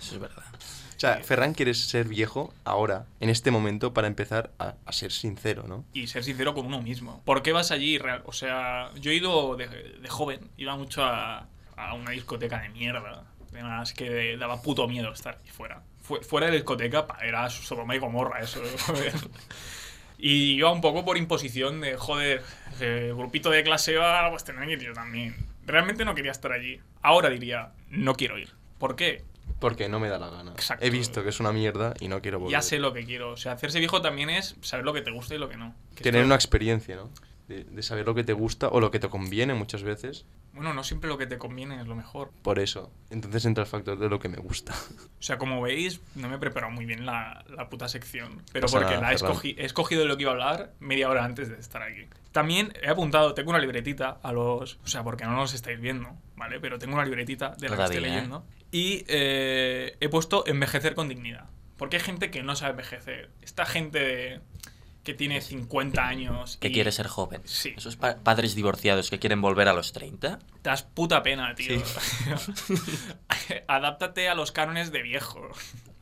[0.00, 0.44] Eso es verdad.
[0.54, 5.12] O sea, Ferran quiere ser viejo ahora, en este momento, para empezar a, a ser
[5.12, 5.84] sincero, ¿no?
[5.92, 7.22] Y ser sincero con uno mismo.
[7.26, 7.98] ¿Por qué vas allí?
[7.98, 11.46] real- O sea, yo he ido de, de joven, iba mucho a,
[11.76, 13.24] a una discoteca de mierda.
[13.52, 15.82] Además que daba puto miedo estar ahí fuera.
[16.00, 18.62] Fu- fuera de la discoteca pa, era Sodoma y Gomorra eso.
[20.18, 22.42] Y iba un poco por imposición de, joder,
[22.80, 25.36] el grupito de clase A, pues tendré que ir yo también.
[25.66, 26.80] Realmente no quería estar allí.
[27.02, 28.50] Ahora diría, no quiero ir.
[28.78, 29.24] ¿Por qué?
[29.60, 30.52] Porque no me da la gana.
[30.52, 30.84] Exacto.
[30.84, 32.52] He visto que es una mierda y no quiero volver.
[32.52, 33.30] Ya sé lo que quiero.
[33.32, 35.74] O sea, hacerse viejo también es saber lo que te gusta y lo que no.
[35.94, 37.10] Que Tener esto- una experiencia, ¿no?
[37.48, 40.26] De, de saber lo que te gusta o lo que te conviene muchas veces.
[40.52, 42.32] Bueno, no siempre lo que te conviene es lo mejor.
[42.42, 42.90] Por eso.
[43.10, 44.74] Entonces entra el factor de lo que me gusta.
[45.20, 48.42] O sea, como veis, no me he preparado muy bien la, la puta sección.
[48.52, 50.72] Pero Pasa porque nada, la he, escogi- he escogido de lo que iba a hablar
[50.80, 52.06] media hora antes de estar aquí.
[52.32, 54.80] También he apuntado, tengo una libretita a los...
[54.82, 56.58] O sea, porque no nos estáis viendo, ¿vale?
[56.58, 58.00] Pero tengo una libretita de la que estoy ¿eh?
[58.00, 58.44] leyendo.
[58.72, 61.44] Y eh, he puesto envejecer con dignidad.
[61.76, 63.30] Porque hay gente que no sabe envejecer.
[63.42, 64.40] Esta gente
[65.06, 66.58] que tiene 50 años...
[66.60, 67.40] Que y quiere ser joven.
[67.44, 67.72] Sí.
[67.76, 70.38] Esos pa- padres divorciados que quieren volver a los 30.
[70.38, 71.80] Te das puta pena, tío.
[73.68, 75.48] Adáptate a los cánones de viejo.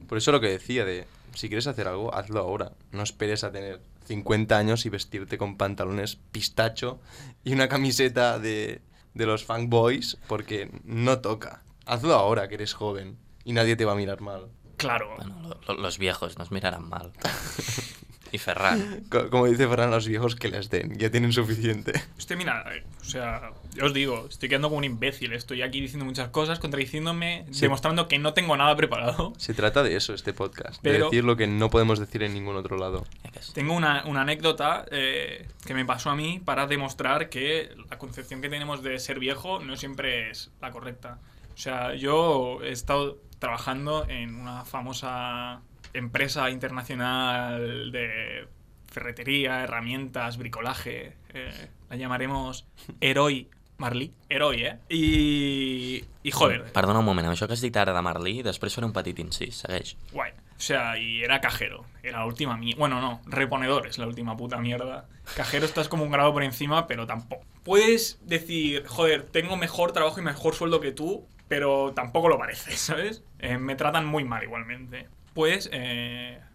[0.09, 2.73] Por eso lo que decía de, si quieres hacer algo, hazlo ahora.
[2.93, 7.01] No esperes a tener 50 años y vestirte con pantalones pistacho
[7.45, 8.81] y una camiseta de,
[9.15, 11.63] de los Funk Boys, porque no toca.
[11.87, 14.49] Hazlo ahora, que eres joven, y nadie te va a mirar mal.
[14.77, 15.15] Claro.
[15.17, 17.13] Bueno, lo- lo- los viejos nos mirarán mal.
[18.35, 19.05] y Ferran.
[19.11, 21.93] Co- Como dice Ferran, los viejos que les den, ya tienen suficiente.
[22.19, 25.33] Este, mira, eh, o sea, yo os digo, estoy quedando como un imbécil.
[25.33, 27.61] Estoy aquí diciendo muchas cosas, contradiciéndome, Sí.
[27.63, 29.33] demostrando que no tengo nada preparado.
[29.39, 30.83] Se trata de eso, este podcast.
[30.83, 33.05] De Pero- decir lo que no podemos decir en ningún otro lado.
[33.25, 33.53] Ya que sí.
[33.53, 38.41] Tengo una, una anécdota eh, que me pasó a mí para demostrar que la concepción
[38.43, 41.19] que tenemos de ser viejo no siempre es la correcta.
[41.55, 45.61] O sea, yo he estado trabajando en una famosa
[45.95, 48.47] empresa internacional de
[48.87, 51.17] ferretería, herramientas, bricolaje.
[51.33, 52.67] eh, la llamaremos
[53.01, 54.13] Heroi Marlí.
[54.29, 54.79] Heroi, eh?
[54.89, 58.75] I, i joder, Perdona un moment, amb això que has dit ara de Marlí, després
[58.77, 59.97] faré un petit incís, segueix.
[60.13, 60.31] Guay.
[60.57, 61.85] O sea, y era cajero.
[62.03, 62.79] Era la última mierda.
[62.79, 65.09] Bueno, no, reponedor es la última puta mierda.
[65.35, 67.45] Cajero estás como un grado por encima, pero tampoco.
[67.65, 72.71] Puedes decir, joder, tengo mejor trabajo y mejor sueldo que tú, pero tampoco lo parece,
[72.77, 73.25] ¿sabes?
[73.41, 75.09] Eh, me tratan muy mal igualmente.
[75.35, 75.71] Pues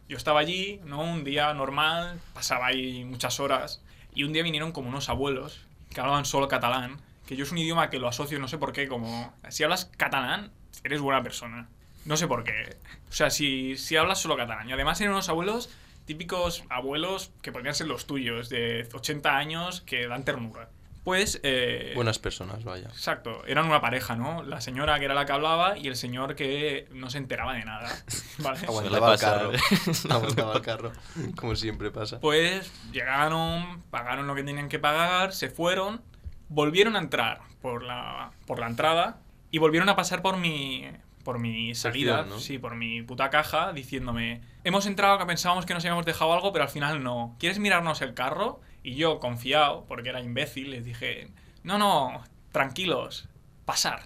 [0.08, 1.02] yo estaba allí, ¿no?
[1.02, 5.62] Un día normal, pasaba ahí muchas horas, y un día vinieron como unos abuelos
[5.94, 8.72] que hablaban solo catalán, que yo es un idioma que lo asocio, no sé por
[8.72, 9.34] qué, como...
[9.50, 10.52] Si hablas catalán,
[10.84, 11.70] eres buena persona.
[12.06, 12.78] No sé por qué.
[13.10, 14.68] O sea, si, si hablas solo catalán.
[14.68, 15.70] Y además eran unos abuelos,
[16.06, 20.70] típicos abuelos que podrían ser los tuyos, de 80 años, que dan ternura.
[21.04, 21.40] Pues...
[21.44, 22.88] eh, Buenas personas, vaya.
[22.88, 24.44] Exacto, eran una pareja, ¿no?
[24.44, 27.66] La señora que era la que hablaba y el señor que no se enteraba de
[27.66, 27.90] nada.
[28.40, 28.60] ¿Vale?
[28.68, 29.52] Aguantaba el carro.
[30.10, 30.92] Aguantaba el carro.
[31.36, 32.20] Como siempre pasa.
[32.20, 36.02] Pues llegaron, pagaron lo que tenían que pagar, se fueron,
[36.50, 39.18] volvieron a entrar por la, por la entrada
[39.52, 40.86] y volvieron a pasar por mi,
[41.24, 42.40] por mi salida, Sección, ¿no?
[42.40, 46.52] sí, por mi puta caja, diciéndome, hemos entrado que pensábamos que nos habíamos dejado algo,
[46.54, 47.36] pero al final no.
[47.40, 48.62] ¿Quieres mirarnos el carro?
[48.84, 51.30] Y yo, confiado, porque era imbécil, les dije,
[51.64, 53.28] no, no, tranquilos,
[53.66, 54.02] pasar.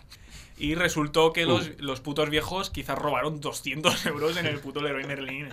[0.57, 1.73] Y resultó que los, Uh.
[1.79, 5.49] los putos viejos quizás robaron 200 euros en el puto Leroy Merlin.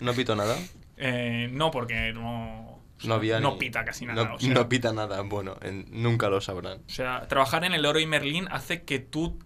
[0.00, 0.56] ¿No pito nada?
[0.96, 2.78] Eh, no, porque no.
[3.04, 4.24] No había No ni- pita casi nada.
[4.24, 5.20] No, o, sea, no pita nada.
[5.22, 6.80] Bueno, en- nunca lo sabrán.
[6.86, 9.38] o sea, trabajar en el Leroy Merlin hace que tú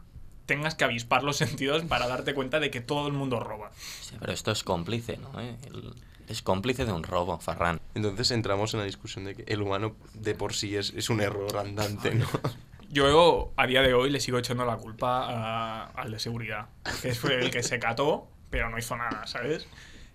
[0.47, 3.71] tengas que avispar los sentidos para darte cuenta de que todo el mundo roba.
[4.01, 5.41] Sí, pero esto es cómplice, ¿no?
[5.41, 5.57] eh?
[5.67, 5.95] El-
[6.29, 7.81] Es cómplice de un robo, Farran.
[7.95, 11.21] Entonces entramos en la discusión de que el humano de por sí es, es un
[11.21, 12.27] error andante, ¿no?
[12.91, 16.67] Yo a día de hoy le sigo echando la culpa a- al de seguridad,
[17.01, 19.67] que fue el que se cató, pero no hizo nada, ¿sabes?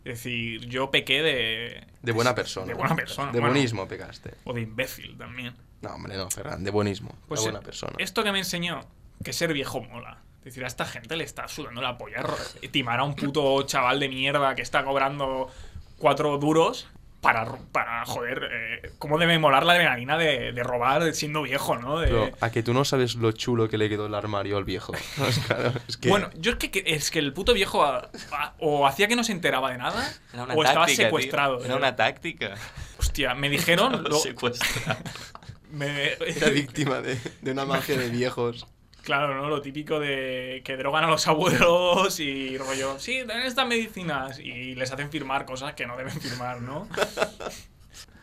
[0.06, 1.88] Es decir, yo pequé de...
[2.04, 2.67] De buena persona.
[2.67, 3.32] De buena persona.
[3.32, 4.36] De bueno, buenismo pegaste.
[4.43, 5.56] O de imbécil también.
[5.82, 7.10] No, hombre, no, Ferran, de buenismo.
[7.28, 7.93] Pues de eh, buena persona.
[7.98, 8.82] esto que me enseñó,
[9.24, 10.20] que ser viejo mola.
[10.39, 12.24] Es decir, a esta gente le está sudando la polla
[12.72, 15.50] timar a un puto chaval de mierda que está cobrando
[15.97, 16.88] cuatro duros
[17.21, 21.75] para, ro- para joder, eh, cómo debe molar la adrenalina de, de robar siendo viejo,
[21.75, 21.99] ¿no?
[21.99, 24.63] De- Pero a que tú no sabes lo chulo que le quedó el armario al
[24.63, 24.93] viejo.
[25.27, 26.10] Es claro, es que...
[26.10, 29.15] Bueno, yo es que, que- es que el puto viejo a- a- o hacía que
[29.15, 30.95] no se enteraba de nada Era una o estaba tío.
[30.95, 31.65] secuestrado.
[31.65, 31.77] Era ¿eh?
[31.77, 32.53] una táctica.
[32.99, 34.03] Hostia, me dijeron...
[34.10, 34.99] lo- Secuestrado.
[35.71, 38.67] me- Era víctima de, de una magia de viejos.
[39.08, 39.48] Claro, ¿no?
[39.48, 44.76] Lo típico de que drogan a los abuelos y rollo, sí, den estas medicinas y
[44.76, 46.89] les hacen firmar cosas que no deben firmar, ¿no?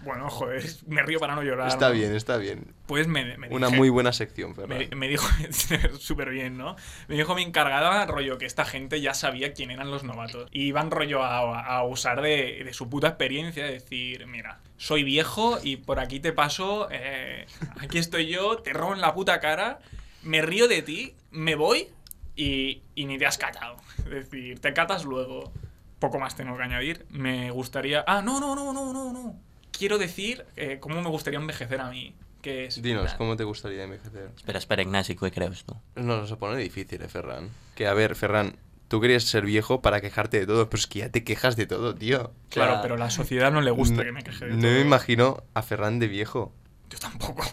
[0.04, 1.66] Bueno, joder, me río para no llorar.
[1.68, 1.94] Está ¿no?
[1.94, 2.74] bien, está bien.
[2.86, 4.98] Pues me, me Una dije- muy buena sección, me, Ferran.
[4.98, 5.26] me dijo
[5.98, 6.76] súper bien, ¿no?
[7.08, 10.50] Me dijo mi encargada, rollo, que esta gente ya sabía quién eran los novatos.
[10.52, 15.58] Y iban, rollo, a, a usar de, de su puta experiencia, decir, mira, soy viejo
[15.62, 17.46] y por aquí te paso, eh,
[17.80, 19.78] aquí estoy yo, te robo en la puta cara,
[20.24, 21.88] me río de ti, me voy
[22.36, 23.76] y, y ni te has catado.
[23.98, 25.52] Es decir, te catas luego.
[25.98, 27.06] Poco más tengo que añadir.
[27.10, 28.04] Me gustaría...
[28.06, 29.36] Ah, no, no, no, no, no, no.
[29.70, 32.14] Quiero decir eh, cómo me gustaría envejecer a mí.
[32.42, 32.82] Que es...
[32.82, 34.30] Dinos, ¿cómo te gustaría envejecer?
[34.36, 35.76] Espera, espera, Ignasi, ¿qué crees tú?
[35.94, 37.48] No, no se pone difícil, eh, Ferran.
[37.74, 38.56] Que, a ver, Ferran,
[38.88, 41.66] tú querías ser viejo para quejarte de todo, pero es que ya te quejas de
[41.66, 42.32] todo, tío.
[42.50, 44.70] Claro, pero a la sociedad no le gusta no, que me queje de no todo.
[44.72, 46.52] me imagino a Ferran de viejo.
[46.90, 47.44] Yo tampoco.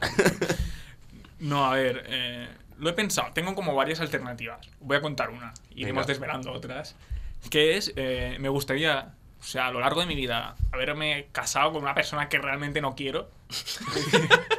[1.40, 2.48] no, a ver, eh,
[2.82, 3.32] lo he pensado.
[3.34, 4.68] Tengo como varias alternativas.
[4.80, 5.54] Voy a contar una.
[5.70, 6.14] Iremos Venga.
[6.14, 6.96] desvelando otras.
[7.50, 11.72] Que es, eh, me gustaría, o sea, a lo largo de mi vida, haberme casado
[11.72, 13.30] con una persona que realmente no quiero.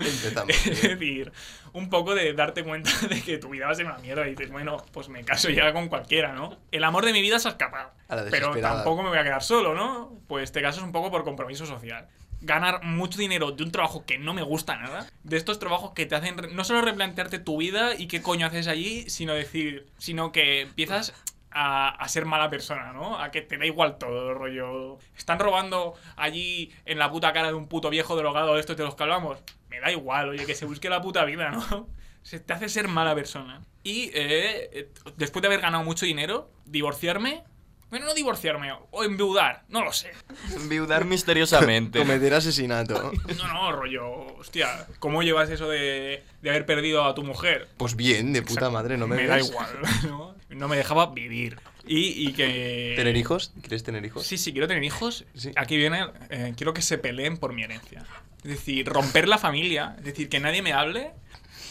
[0.00, 1.30] Es decir,
[1.74, 4.30] un poco de darte cuenta de que tu vida va a ser una mierda y
[4.30, 6.56] dices, bueno, pues me caso ya con cualquiera, ¿no?
[6.70, 7.90] El amor de mi vida se ha escapado.
[8.30, 10.18] Pero tampoco me voy a quedar solo, ¿no?
[10.26, 12.08] Pues te casas un poco por compromiso social.
[12.42, 15.06] Ganar mucho dinero de un trabajo que no me gusta nada.
[15.24, 18.66] De estos trabajos que te hacen no solo replantearte tu vida y qué coño haces
[18.66, 21.14] allí, sino decir, sino que empiezas
[21.50, 23.18] a, a ser mala persona, ¿no?
[23.18, 24.98] A que te da igual todo, rollo.
[25.16, 28.84] Están robando allí en la puta cara de un puto viejo drogado de estos de
[28.84, 29.38] los que.
[29.68, 31.88] Me da igual, oye, que se busque la puta vida, ¿no?
[32.22, 33.62] Se te hace ser mala persona.
[33.82, 37.44] Y eh, eh, después de haber ganado mucho dinero, divorciarme.
[37.90, 40.10] Bueno, no divorciarme, o enviudar, no lo sé.
[40.54, 41.98] Enviudar misteriosamente.
[42.00, 43.12] Cometer asesinato.
[43.36, 47.68] No, no, rollo, hostia, ¿cómo llevas eso de, de haber perdido a tu mujer?
[47.76, 49.48] Pues bien, de puta madre, no me, Me da ves?
[49.48, 49.68] igual,
[50.06, 50.34] ¿no?
[50.50, 51.58] No me dejaba vivir.
[51.86, 52.94] Y, y que...
[52.96, 53.52] ¿Tener hijos?
[53.60, 54.26] ¿Quieres tener hijos?
[54.26, 55.24] Sí, sí, quiero tener hijos.
[55.34, 55.50] Sí.
[55.56, 58.04] Aquí viene, eh, quiero que se peleen por mi herencia.
[58.44, 59.94] Es decir, romper la familia.
[59.98, 61.12] Es decir, que nadie me hable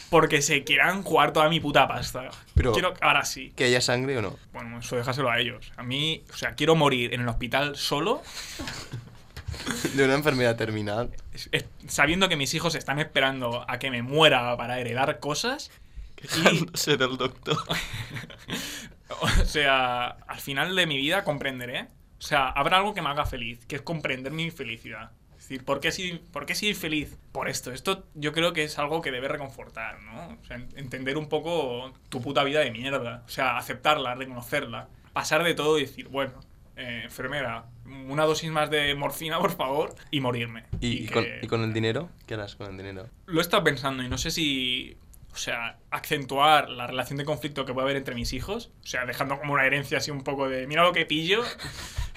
[0.10, 2.30] porque se quieran jugar toda mi puta pasta.
[2.56, 3.52] Pero- quiero, ahora sí.
[3.56, 4.38] ¿Que haya sangre o no?
[4.54, 5.72] Bueno, eso déjaselo a ellos.
[5.78, 8.22] A mí, o sea, quiero morir en el hospital solo,
[9.96, 11.12] De una enfermedad terminal.
[11.88, 15.72] sabiendo que mis hijos están esperando a que me muera para heredar cosas.
[16.18, 17.58] Y, Quejándose del doctor.
[19.22, 21.88] o sea, al final de mi vida comprenderé.
[22.20, 25.12] O sea, habrá algo que me haga feliz, que es comprender mi felicidad.
[25.50, 27.18] Decir, ¿por qué, soy, ¿por qué soy feliz?
[27.32, 27.72] Por esto.
[27.72, 30.38] Esto yo creo que es algo que debe reconfortar, ¿no?
[30.40, 33.24] O sea, en- entender un poco tu puta vida de mierda.
[33.26, 34.90] O sea, aceptarla, reconocerla.
[35.12, 36.34] Pasar de todo y decir, bueno,
[36.76, 37.66] eh, enfermera,
[38.08, 40.66] una dosis más de morfina, por favor, y morirme.
[40.82, 42.10] ¿Y, y que- con, y con el dinero?
[42.28, 43.08] ¿Qué harás con el dinero?
[43.26, 44.98] Lo he estado pensando y no sé si.
[45.32, 48.72] O sea, acentuar la relación de conflicto que puede haber entre mis hijos.
[48.84, 50.68] O sea, dejando como una herencia así un poco de.
[50.68, 51.44] Mira lo que pillo.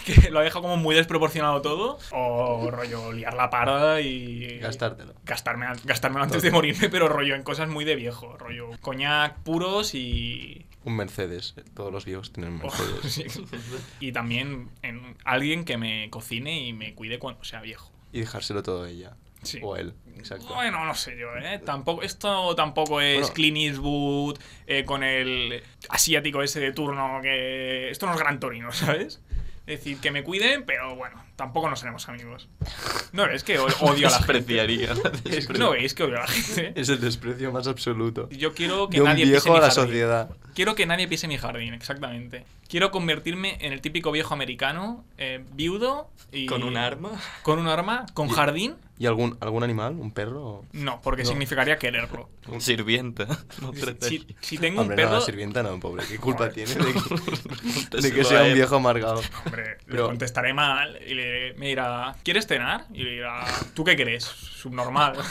[0.22, 1.98] Que lo ha dejado como muy desproporcionado todo.
[2.12, 4.58] O rollo, liar la parda y.
[4.58, 5.14] Gastártelo.
[5.24, 8.36] Gastarme, gastármelo antes de morirme, pero rollo en cosas muy de viejo.
[8.36, 10.66] Rollo, coñac puros y.
[10.84, 11.54] Un Mercedes.
[11.74, 13.12] Todos los viejos tienen Oh, Mercedes.
[13.12, 13.44] sí.
[14.00, 17.92] Y también en alguien que me cocine y me cuide cuando sea viejo.
[18.12, 19.16] Y dejárselo todo a ella.
[19.42, 19.58] Sí.
[19.62, 19.94] O a él.
[20.16, 20.54] Exacto.
[20.54, 21.58] Bueno, no sé yo, ¿eh?
[21.64, 23.34] Tampoco, esto tampoco es Bueno.
[23.34, 27.90] Clint Eastwood eh, con el asiático ese de turno que...
[27.90, 29.20] Esto no es Gran Torino, ¿sabes?
[29.66, 32.48] Es decir, que me cuiden, pero bueno, tampoco nos seremos amigos.
[33.12, 34.32] No ves que odio a la gente.
[34.32, 34.88] Despreciaría.
[35.58, 36.72] No veis que odio a la gente.
[36.74, 38.28] Es el desprecio más absoluto.
[38.30, 39.84] Yo quiero que De un nadie pise viejo mi a la jardín.
[39.84, 40.30] sociedad.
[40.54, 42.44] Quiero que nadie pise mi jardín, exactamente.
[42.68, 46.46] Quiero convertirme en el típico viejo americano, eh, viudo y...
[46.46, 47.10] Con un arma.
[47.42, 48.74] Con un arma, con Y- jardín.
[49.02, 49.96] ¿Y algún, algún animal?
[49.98, 50.44] ¿Un perro?
[50.46, 51.30] o- No, porque No.
[51.30, 52.28] significaría quererlo.
[52.46, 53.26] Un sirvienta.
[53.60, 55.18] No Si, si tengo un Hombre, no, perro...
[55.18, 56.04] la sirvienta no, pobre.
[56.06, 56.92] ¿Qué culpa tiene de que, de
[57.90, 59.20] Pónteselo que sea un viejo amargado?
[59.44, 62.84] Hombre, le contestaré mal y le, me dirá, ¿quieres cenar?
[62.94, 64.22] Y le dirá, ¿tú qué crees?
[64.22, 65.16] Subnormal.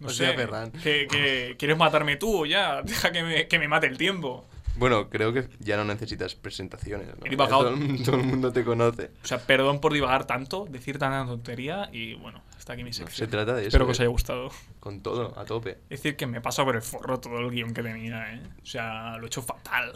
[0.00, 0.34] No Hostia, sé.
[0.34, 0.70] Ferran.
[0.72, 2.80] ¿que, que- quieres matarme tú o ya?
[2.82, 4.46] Deja que me, que me mate el tiempo.
[4.76, 7.08] Bueno, creo que ya no necesitas presentaciones.
[7.08, 7.46] ¿no?
[7.48, 9.10] Todo, el- todo el mundo te conoce.
[9.22, 13.28] O sea, perdón por divagar tanto, decir tanta tontería y bueno, hasta aquí mi Se
[13.28, 13.68] trata de eso.
[13.68, 14.02] Espero que os ¿eh?
[14.02, 14.50] haya gustado.
[14.80, 15.78] Con todo, a tope.
[15.88, 18.42] Es decir, que me pasa por el forro todo el guion que tenía, ¿eh?
[18.60, 19.92] O sea, lo he hecho fatal.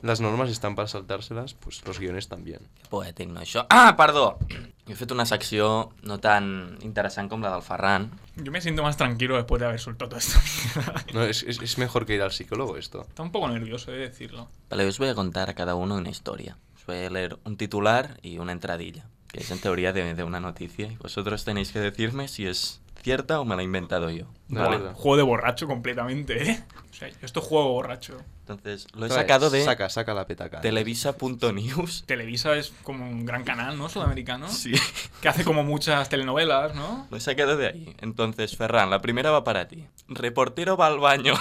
[0.00, 2.56] Las normes estan per saltárselas, pues los guiones també.
[2.56, 3.66] Que poètic, no, això?
[3.68, 4.38] Ah, perdó!
[4.88, 8.08] He fet una secció no tan interessant com la del Ferran.
[8.36, 11.04] Yo me siento más tranquilo después de haber soltado toda esta mierda.
[11.12, 13.02] No, es, es, es mejor que ir al psicólogo esto.
[13.02, 14.48] Está un poco nervioso, he de decirlo.
[14.70, 16.56] Vale, os voy a contar a cada uno una historia.
[16.74, 20.24] Os voy a leer un titular y una entradilla, que es en teoría de, de
[20.24, 24.10] una noticia, y vosotros tenéis que decirme si es cierta o me la he inventado
[24.10, 24.26] yo.
[24.48, 26.64] Vale, juego de borracho completamente, ¿eh?
[26.90, 28.20] O sea, yo esto juego borracho.
[28.40, 30.60] Entonces, lo he Trae, sacado de Saca, saca la petaca.
[30.60, 32.04] televisa.news.
[32.06, 33.88] Televisa es como un gran canal, ¿no?
[33.88, 34.48] Sudamericano.
[34.48, 34.72] Sí,
[35.20, 37.06] Que hace como muchas telenovelas, ¿no?
[37.10, 37.96] lo he sacado de ahí.
[38.00, 39.86] Entonces, Ferran, la primera va para ti.
[40.08, 41.34] Reportero va al baño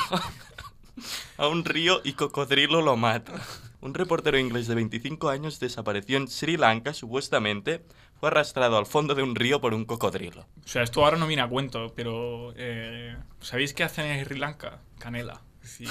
[1.37, 3.33] a un río y cocodrilo lo mata.
[3.81, 7.81] Un reportero inglés de 25 años desapareció en Sri Lanka, supuestamente.
[8.19, 10.45] Fue arrastrado al fondo de un río por un cocodrilo.
[10.63, 12.53] O sea, esto ahora no viene a cuento, pero...
[12.55, 14.79] eh, ¿Sabéis qué hacen en Sri Lanka?
[14.99, 15.41] Canela.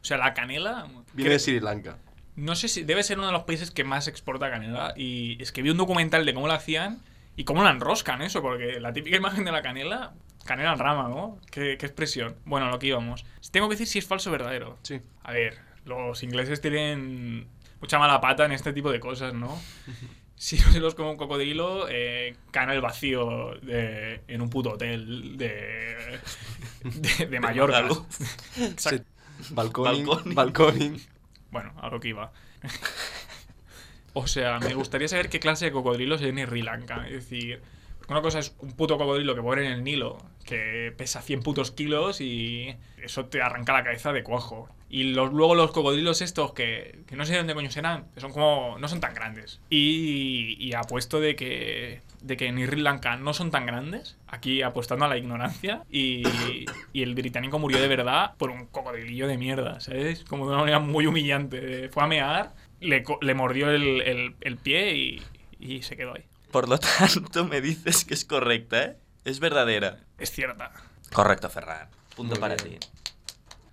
[0.00, 0.88] O sea, la canela...
[1.12, 1.98] Viene de Sri Lanka.
[2.34, 4.94] No sé si debe ser uno de los países que más exporta canela.
[4.96, 7.02] Y es que vi un documental de cómo la hacían
[7.36, 11.08] y cómo la enroscan eso, porque la típica imagen de la canela, canela en rama,
[11.08, 11.38] ¿no?
[11.50, 12.36] ¿Qué, qué expresión?
[12.46, 13.24] Bueno, lo que íbamos.
[13.50, 14.78] Tengo que decir si es falso o verdadero.
[14.82, 15.00] Sí.
[15.22, 17.46] A ver, los ingleses tienen
[17.80, 19.60] mucha mala pata en este tipo de cosas, ¿no?
[20.34, 24.70] Si no se los come un cocodrilo, eh, caen al vacío de- en un puto
[24.70, 26.18] hotel de,
[26.82, 27.86] de, de Mallorca.
[28.58, 29.04] Exacto.
[29.50, 30.04] Balconing.
[30.04, 30.34] Balconing.
[30.34, 31.00] Balconing.
[31.52, 32.32] Bueno, a lo que iba.
[34.14, 37.06] o sea, me gustaría saber qué clase de cocodrilos hay en Sri Lanka.
[37.06, 37.62] Es decir,
[38.08, 41.70] una cosa es un puto cocodrilo que muere en el Nilo, que pesa 100 putos
[41.70, 44.68] kilos y eso te arranca la cabeza de cuajo.
[44.88, 48.20] Y los, luego los cocodrilos estos que, que no sé de dónde coño serán, que
[48.20, 48.76] son como.
[48.78, 49.60] no son tan grandes.
[49.70, 52.02] Y, y apuesto de que.
[52.20, 56.66] de que en Sri Lanka no son tan grandes, aquí apostando a la ignorancia, y,
[56.92, 60.24] y el británico murió de verdad por un cocodrilillo de mierda, ¿sabes?
[60.24, 61.88] Como de una manera muy humillante.
[61.88, 65.22] Fue a mear, le, le mordió el, el- el pie y,
[65.58, 66.24] y se quedó ahí.
[66.52, 68.96] Por lo tanto, me dices que es correcta, ¿eh?
[69.24, 70.00] Es verdadera.
[70.18, 70.70] Es cierta.
[71.12, 71.88] Correcto, Ferran.
[72.14, 72.78] Punto Muy para bien.
[72.78, 72.88] ti.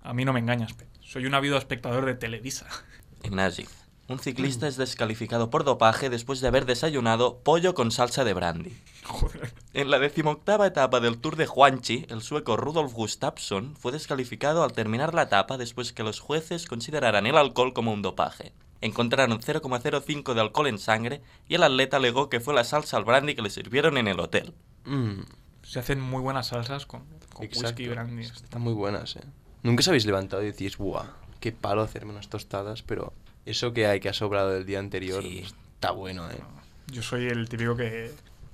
[0.02, 0.88] A mí no me engañas, Pep.
[1.02, 2.68] Soy un ávido espectador de Televisa.
[3.24, 3.68] Ignasi.
[4.08, 8.76] Un ciclista es descalificado por dopaje después de haber desayunado pollo con salsa de brandy.
[9.04, 9.54] Joder.
[9.74, 14.74] En la decimoctava etapa del Tour de Juanchi, el sueco Rudolf Gustafsson fue descalificado al
[14.74, 18.54] terminar la etapa después que los jueces consideraran el alcohol como un dopaje.
[18.82, 23.04] Encontraron 0,05 de alcohol en sangre y el atleta alegó que fue la salsa al
[23.06, 24.54] brandy que le sirvieron en el hotel.
[24.86, 25.22] Mm,
[25.64, 28.24] Se hacen muy buenas salsas con, con whisky y brandy.
[28.24, 29.22] Están muy buenas, eh.
[29.64, 31.06] Nunca os habéis levantado y decís, buah,
[31.42, 33.14] qué palo hacerme unas tostadas, pero
[33.46, 35.40] eso que hay que ha sobrado del día anterior Sí.
[35.74, 36.40] está bueno, eh.
[36.88, 38.12] Yo soy el típico que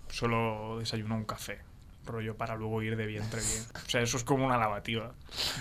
[0.10, 1.60] solo desayuno un café.
[2.06, 3.64] Rollo para luego ir de vientre bien.
[3.86, 5.14] O sea, eso es como una lavativa.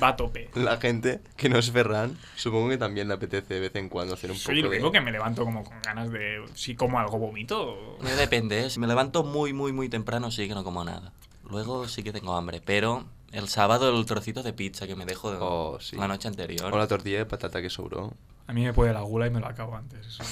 [0.03, 0.51] Va a tope.
[0.55, 4.15] La gente que no es Ferran, supongo que también le apetece de vez en cuando
[4.15, 4.77] hacer un Soy poco el de...
[4.79, 6.45] único que me levanto como con ganas de...
[6.55, 7.99] Si como algo vomito...
[8.03, 8.71] Me depende, ¿eh?
[8.71, 11.13] Si me levanto muy, muy, muy temprano, sí que no como nada.
[11.49, 15.31] Luego sí que tengo hambre, pero el sábado el trocito de pizza que me dejo
[15.33, 15.97] de- Oh, sí.
[15.97, 16.73] la noche anterior.
[16.73, 18.13] O la tortilla de patata que sobró.
[18.47, 20.07] A mí me puede la gula y me lo acabo antes.
[20.07, 20.23] eso.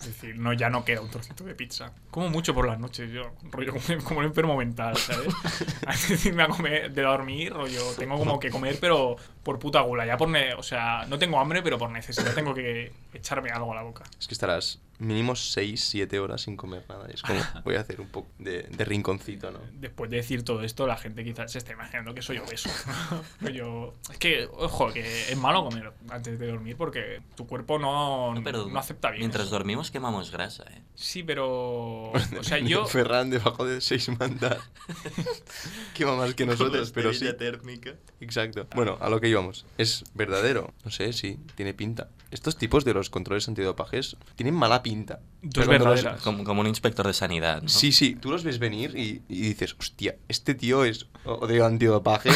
[0.00, 1.92] Es decir, no, ya no queda un trocito de pizza.
[2.12, 3.32] Como mucho por las noches, yo.
[3.50, 5.34] Rollo como, como un enfermo mental, ¿sabes?
[5.86, 9.80] Antes de irme a comer, de dormir, rollo, tengo como que comer, pero por puta
[9.80, 10.06] gula.
[10.06, 10.28] Ya por.
[10.28, 13.82] ne- o sea, no tengo hambre, pero por necesidad tengo que echarme algo a la
[13.82, 14.04] boca.
[14.20, 17.08] Es que estarás mínimo 6, 7 horas sin comer nada.
[17.12, 19.58] Es como, voy a hacer un poco de, de rinconcito, ¿no?
[19.72, 22.70] Después de decir todo esto, la gente quizás se está imaginando que soy obeso.
[23.40, 28.34] Rollo, es que, ojo, que es malo comer antes de dormir porque tu cuerpo no,
[28.34, 29.20] No, pero no acepta bien.
[29.22, 29.56] Mientras eso.
[29.56, 30.82] dormimos quemamos grasa, ¿eh?
[30.94, 32.12] Sí, pero.
[32.38, 32.86] O sea, yo.
[32.86, 34.58] Ferran debajo de 6 mandas.
[35.94, 37.26] que va más que nosotros, pero sí.
[37.36, 37.94] térmica.
[38.20, 38.66] Exacto.
[38.74, 39.64] Bueno, a lo que íbamos.
[39.78, 40.72] Es verdadero.
[40.84, 42.08] No sé, sí, tiene pinta.
[42.30, 45.20] Estos tipos de los controles antidopajes tienen mala pinta.
[45.42, 46.22] Dos cuando los- verdaderas.
[46.22, 47.68] Como, como un inspector de sanidad, ¿no?
[47.68, 51.62] Sí, sí, tú los ves venir y, y dices, hostia, este tío es o de
[51.64, 52.30] antidopaje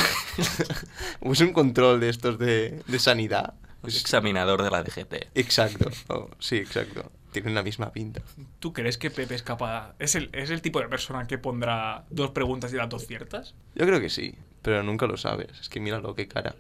[1.21, 3.55] o es un control de estos de, de sanidad.
[3.87, 5.29] Es Es- examinador de la DGT.
[5.35, 7.11] Exacto, oh, sí, exacto.
[7.33, 8.21] Tienen la misma pinta.
[8.59, 9.95] ¿Tú crees que Pepe es capaz?
[9.99, 13.55] ¿Es el, ¿Es el tipo de persona que pondrá dos preguntas y las dos ciertas?
[13.75, 15.49] Yo creo que sí, pero nunca lo sabes.
[15.59, 16.55] Es que míralo, qué cara.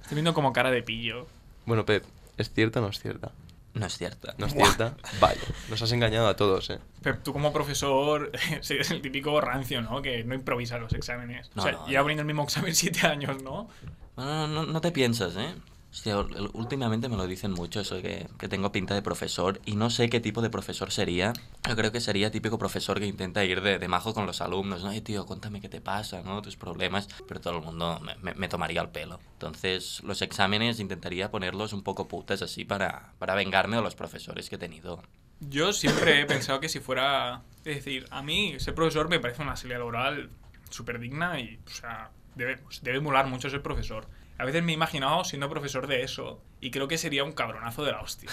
[0.00, 1.26] Estoy viendo como cara de pillo.
[1.66, 2.04] Bueno, Pep,
[2.38, 3.32] ¿es cierta o no es cierta?
[3.74, 4.34] No es cierta.
[4.38, 4.64] ¿No es Buah.
[4.66, 4.96] cierta?
[5.20, 6.78] Vaya, nos has engañado a todos, ¿eh?
[7.02, 8.30] Pep, tú como profesor
[8.70, 10.00] eres el típico rancio, ¿no?
[10.00, 11.50] Que no improvisa los exámenes.
[11.54, 12.04] No, o sea, no, lleva no.
[12.04, 13.68] poniendo el mismo examen siete años, ¿no?
[14.16, 15.54] No, no, no, no te piensas, ¿eh?
[15.94, 16.18] Hostia,
[16.54, 20.10] últimamente me lo dicen mucho, eso que, que tengo pinta de profesor y no sé
[20.10, 21.32] qué tipo de profesor sería.
[21.68, 24.82] Yo creo que sería típico profesor que intenta ir de, de majo con los alumnos,
[24.82, 24.90] ¿no?
[25.04, 26.42] Tío, cuéntame qué te pasa, ¿no?
[26.42, 29.20] Tus problemas, pero todo el mundo me tomaría el pelo.
[29.34, 34.48] Entonces, los exámenes intentaría ponerlos un poco putas así para, para vengarme de los profesores
[34.48, 35.00] que he tenido.
[35.38, 37.42] Yo siempre he pensado que si fuera...
[37.64, 40.28] Es decir, a mí ser profesor me parece una salida laboral
[40.70, 44.08] súper digna y, o sea, debe, pues, debe molar mucho ser profesor.
[44.38, 47.84] A veces me he imaginado siendo profesor de eso y creo que sería un cabronazo
[47.84, 48.30] de la hostia.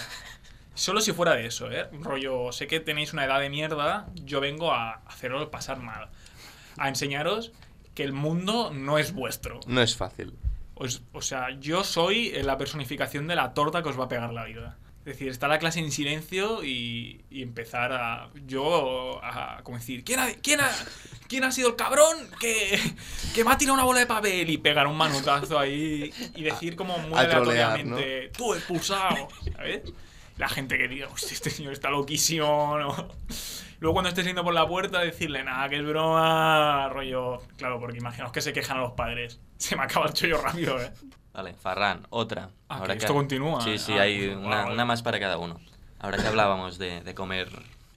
[0.74, 1.88] Solo si fuera de eso, ¿eh?
[1.92, 6.08] Rollo, sé que tenéis una edad de mierda, yo vengo a haceros pasar mal.
[6.78, 7.52] A enseñaros
[7.94, 9.60] que el mundo no es vuestro.
[9.66, 10.32] No es fácil.
[10.74, 14.32] Os- o sea, yo soy la personificación de la torta que os va a pegar
[14.32, 14.78] la vida.
[15.04, 18.30] Es decir, estar la clase en silencio y, y empezar a.
[18.46, 19.60] Yo a.
[19.64, 20.70] como decir, ¿quién ha, quién ha,
[21.26, 22.78] quién ha sido el cabrón que,
[23.34, 24.48] que me ha tirado una bola de papel?
[24.48, 29.26] Y pegar un manutazo ahí y decir como muy A trolear, aleatoriamente, tú expulsado,
[29.56, 29.92] ¿sabes?
[30.38, 33.08] La gente que diga, hostia, este señor está loquísimo, ¿no?
[33.80, 37.40] Luego cuando esté saliendo por la puerta decirle, nada, que es broma, rollo...
[37.56, 39.40] Claro, porque imaginaos que se quejan a los padres.
[39.56, 40.92] Se me acaba el chollo rápido, ¿eh?
[41.32, 42.50] Vale, Farran, otra.
[42.68, 44.74] Ah, que esto continúa, Sí, sí, Ah, hay una, vale.
[44.74, 45.58] una más para cada uno.
[45.98, 47.48] Ahora que hablábamos de, de comer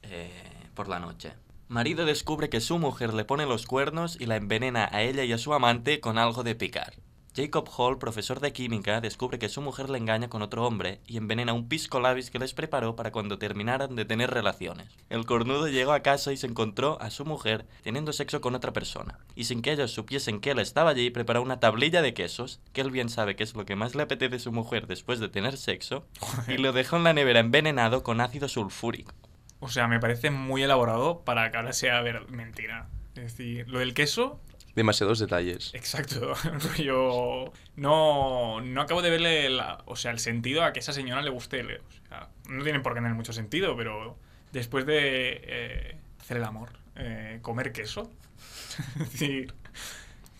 [0.04, 0.30] eh,
[0.74, 1.32] por la noche.
[1.68, 5.32] Marido descubre que su mujer le pone los cuernos y la envenena a ella y
[5.32, 6.94] a su amante con algo de picar.
[7.36, 11.18] Jacob Hall, profesor de química, descubre que su mujer le engaña con otro hombre y
[11.18, 14.88] envenena un pisco labis que les preparó para cuando terminaran de tener relaciones.
[15.10, 18.72] El cornudo llegó a casa y se encontró a su mujer teniendo sexo con otra
[18.72, 19.18] persona.
[19.34, 22.80] Y sin que ellos supiesen que él estaba allí, preparó una tablilla de quesos, que
[22.80, 25.28] él bien sabe que es lo que más le apetece a su mujer después de
[25.28, 26.06] tener sexo,
[26.48, 29.12] y lo dejó en la nevera envenenado con ácido sulfúrico.
[29.60, 32.88] O sea, me parece muy elaborado para que ahora sea ver mentira.
[33.14, 34.40] Es decir, lo del queso,
[34.76, 35.72] Demasiados detalles.
[35.74, 36.34] exacto.
[36.76, 37.52] Rollo.
[37.74, 41.30] No, no acabo de verle la- o sea, el sentido a que esa señora le
[41.30, 41.60] guste.
[41.60, 44.16] el- O sea, no tiene por qué tener mucho sentido, pero
[44.52, 48.10] después de eh, hacer el amor, eh, comer queso.
[49.00, 49.52] es decir,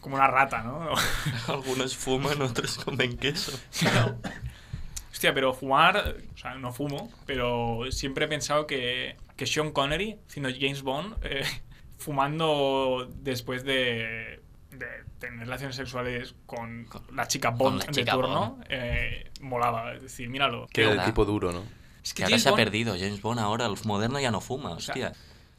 [0.01, 0.91] como una rata, ¿no?
[1.49, 3.59] Algunos fuman, otros comen queso.
[3.83, 4.21] No.
[5.11, 10.19] Hostia, pero fumar, o sea, no fumo, pero siempre he pensado que, que Sean Connery,
[10.29, 11.43] siendo James Bond, eh,
[11.99, 14.41] fumando después de,
[14.71, 14.87] de
[15.19, 18.65] tener relaciones sexuales con la chica Bond la de chica turno, Bond.
[18.69, 19.95] eh, molaba.
[19.95, 20.67] Es decir, míralo.
[20.73, 21.63] Que era el tipo duro, ¿no?
[22.03, 22.95] Es Que ahora se ha perdido.
[22.99, 25.13] James Bond ahora, el moderno ya no fuma, sea, hostia.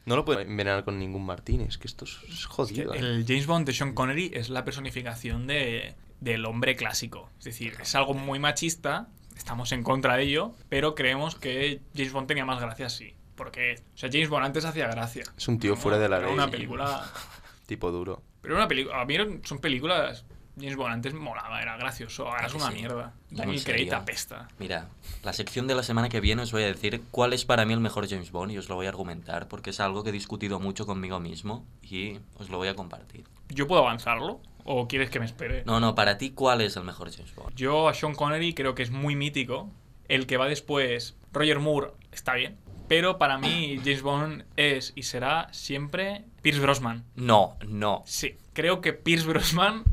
[0.06, 2.94] No lo puede envenenar con ningún Martínez, que esto es es es que jodido.
[2.94, 2.98] ¿eh?
[2.98, 7.28] el James Bond de Sean Connery es la personificación de, del hombre clásico.
[7.38, 12.12] Es decir, es algo muy machista, estamos en contra de ello, pero creemos que James
[12.12, 13.14] Bond tenía más gracia así.
[13.38, 15.22] Porque, o sea, James Bond antes hacía gracia.
[15.36, 16.30] Es un tío fuera de la ley.
[16.30, 17.10] una película.
[17.66, 18.22] Tipo duro.
[18.42, 19.00] Pero era una película.
[19.00, 20.24] A mí son películas
[20.60, 22.74] James Bond antes molaba, era gracioso, ahora Ah, es una sí.
[22.74, 23.14] mierda.
[23.30, 24.48] Daniel Craig apesta.
[24.58, 24.88] Mira,
[25.22, 27.72] la sección de la semana que viene os voy a decir cuál es para mí
[27.74, 30.12] el mejor James Bond y os lo voy a argumentar porque es algo que he
[30.12, 33.24] discutido mucho conmigo mismo y os lo voy a compartir.
[33.50, 34.40] ¿Yo puedo avanzarlo?
[34.64, 35.62] ¿O quieres que me espere?
[35.64, 37.54] No, no, para ti, ¿cuál es el mejor James Bond?
[37.54, 39.70] Yo a Sean Connery creo que es muy mítico.
[40.08, 42.56] El que va después, Roger Moore, está bien.
[42.88, 47.04] Pero para mí James Bond es y será siempre Pierce Brosnan.
[47.14, 48.02] No, no.
[48.06, 49.84] Sí, creo que Pierce Brosnan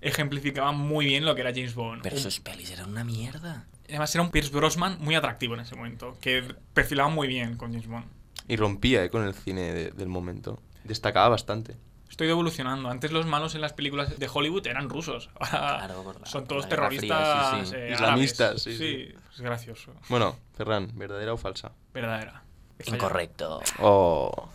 [0.00, 2.02] ejemplificaba muy bien lo que era James Bond.
[2.02, 3.66] Pero sus pelis eran una mierda.
[3.88, 6.42] Además era un Pierce Brosnan muy atractivo en ese momento, que
[6.74, 8.06] perfilaba muy bien con James Bond.
[8.48, 10.60] Y rompía eh, con el cine de- del momento.
[10.84, 11.76] Destacaba bastante.
[12.10, 12.90] Estoy evolucionando.
[12.90, 15.30] Antes los malos en las películas de Hollywood eran rusos.
[15.40, 17.76] Ahora Claro, por la- son por todos la terroristas Fría, sí, sí.
[17.76, 19.14] eh, Islamistas, sí, sí.
[19.34, 19.92] es gracioso.
[20.08, 21.72] Bueno, Ferran, ¿verdadera o falsa?
[21.94, 22.42] Verdadera.
[22.86, 23.60] Incorrecto.
[23.78, 24.48] Oh,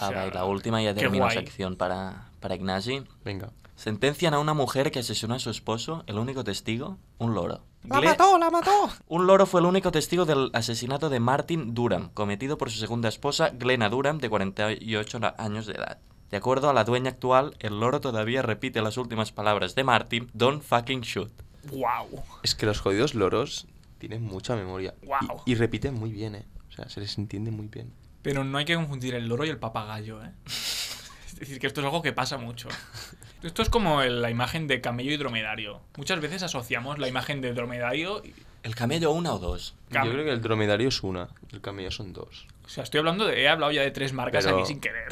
[0.00, 1.34] Va, O sea, va, y la última ya guay.
[1.36, 3.02] sección para, para Ignasi.
[3.24, 3.50] venga.
[3.76, 7.62] Sentencian a una mujer que asesinó a su esposo, el único testigo, un loro.
[7.84, 8.70] ¡La Gle- mató, la mató!
[9.08, 13.08] Un loro fue el único testigo del asesinato de Martin Durham, cometido por su segunda
[13.08, 15.98] esposa, Glenna Durham, de 48 na- años de edad.
[16.32, 20.30] De acuerdo a la dueña actual, el loro todavía repite las últimas palabras de Martin,
[20.32, 21.30] don't fucking shoot.
[21.64, 22.24] Wow.
[22.42, 23.66] Es que los jodidos loros
[23.98, 24.94] tienen mucha memoria.
[25.02, 25.42] Y- Guau.
[25.44, 26.46] Y, repiten muy bien, ¿eh?
[26.70, 27.92] O sea, se les entiende muy bien.
[28.22, 30.30] Pero no hay que confundir el loro y el papagayo, ¿eh?
[30.46, 32.68] Es decir, que esto es algo que pasa mucho.
[33.42, 35.80] Esto es como el- la imagen de camello y dromedario.
[35.96, 38.22] Muchas veces asociamos la imagen de dromedario.
[38.24, 39.74] y- ¿El camello una o dos?
[39.90, 42.46] Cam- Yo creo que el dromedario es una, el camello son dos.
[42.64, 43.42] O sea, estoy hablando de.
[43.42, 45.08] He hablado ya de tres marcas Pero- aquí sin querer.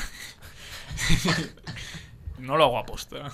[2.38, 3.30] no lo hago aposta.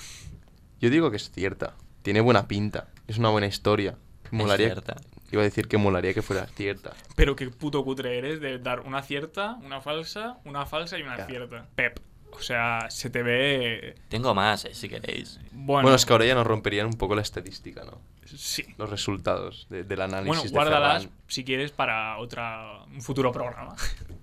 [0.80, 1.74] Yo digo que es cierta.
[2.02, 2.88] Tiene buena pinta.
[3.08, 3.96] Es una buena historia.
[4.30, 4.96] Molaría, cierta.
[5.32, 6.92] Iba a decir que molaría que fuera cierta.
[7.14, 11.26] Pero qué puto cutre eres de dar una cierta, una falsa, una falsa y una
[11.26, 11.66] cierta.
[11.74, 11.98] Pep.
[12.32, 13.94] O sea, se te ve.
[14.08, 15.40] Tengo más, eh, si queréis.
[15.52, 17.98] Bueno, Bueno, es que ahora ya nos romperían un poco la estadística, ¿no?
[18.26, 18.64] sí.
[18.76, 23.74] Los resultados de- del análisis Bueno, guárdalas si quieres para otra un futuro programa.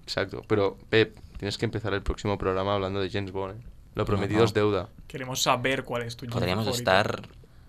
[0.04, 0.44] Exacto.
[0.48, 3.60] Pero, Pep, tienes que empezar el próximo programa hablando de James Bond.
[3.60, 3.64] ¿eh?
[3.96, 4.46] Lo prometido no.
[4.46, 4.88] es deuda.
[5.10, 6.90] Queremos saber cuál es tu James Podríamos favorito.
[6.90, 7.22] estar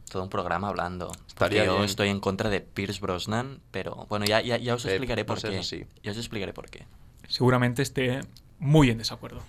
[0.09, 1.11] todo un programa hablando.
[1.27, 1.85] Estaría yo bien.
[1.87, 5.43] estoy en contra de Pierce Brosnan, pero bueno, ya, ya, ya os Pep, explicaré por
[5.43, 5.59] qué.
[5.59, 5.87] así.
[6.05, 6.87] Ya os explicaré por qué.
[7.27, 8.21] Seguramente esté
[8.61, 9.43] muy en desacuerdo.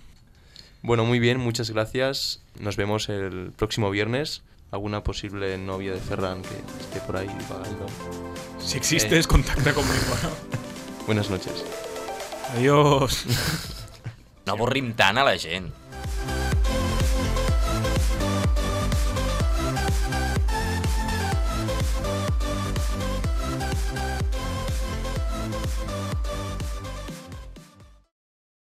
[0.82, 2.42] Bueno, muy bien, muchas gracias.
[2.58, 4.42] Nos vemos el próximo viernes.
[4.72, 7.86] Alguna posible novia de Ferran que esté por ahí vagando.
[8.58, 10.16] Si existes, contacta conmigo.
[11.06, 11.64] Buenas noches.
[12.56, 13.24] Adiós.
[14.46, 15.64] No avorrim tant a la gent.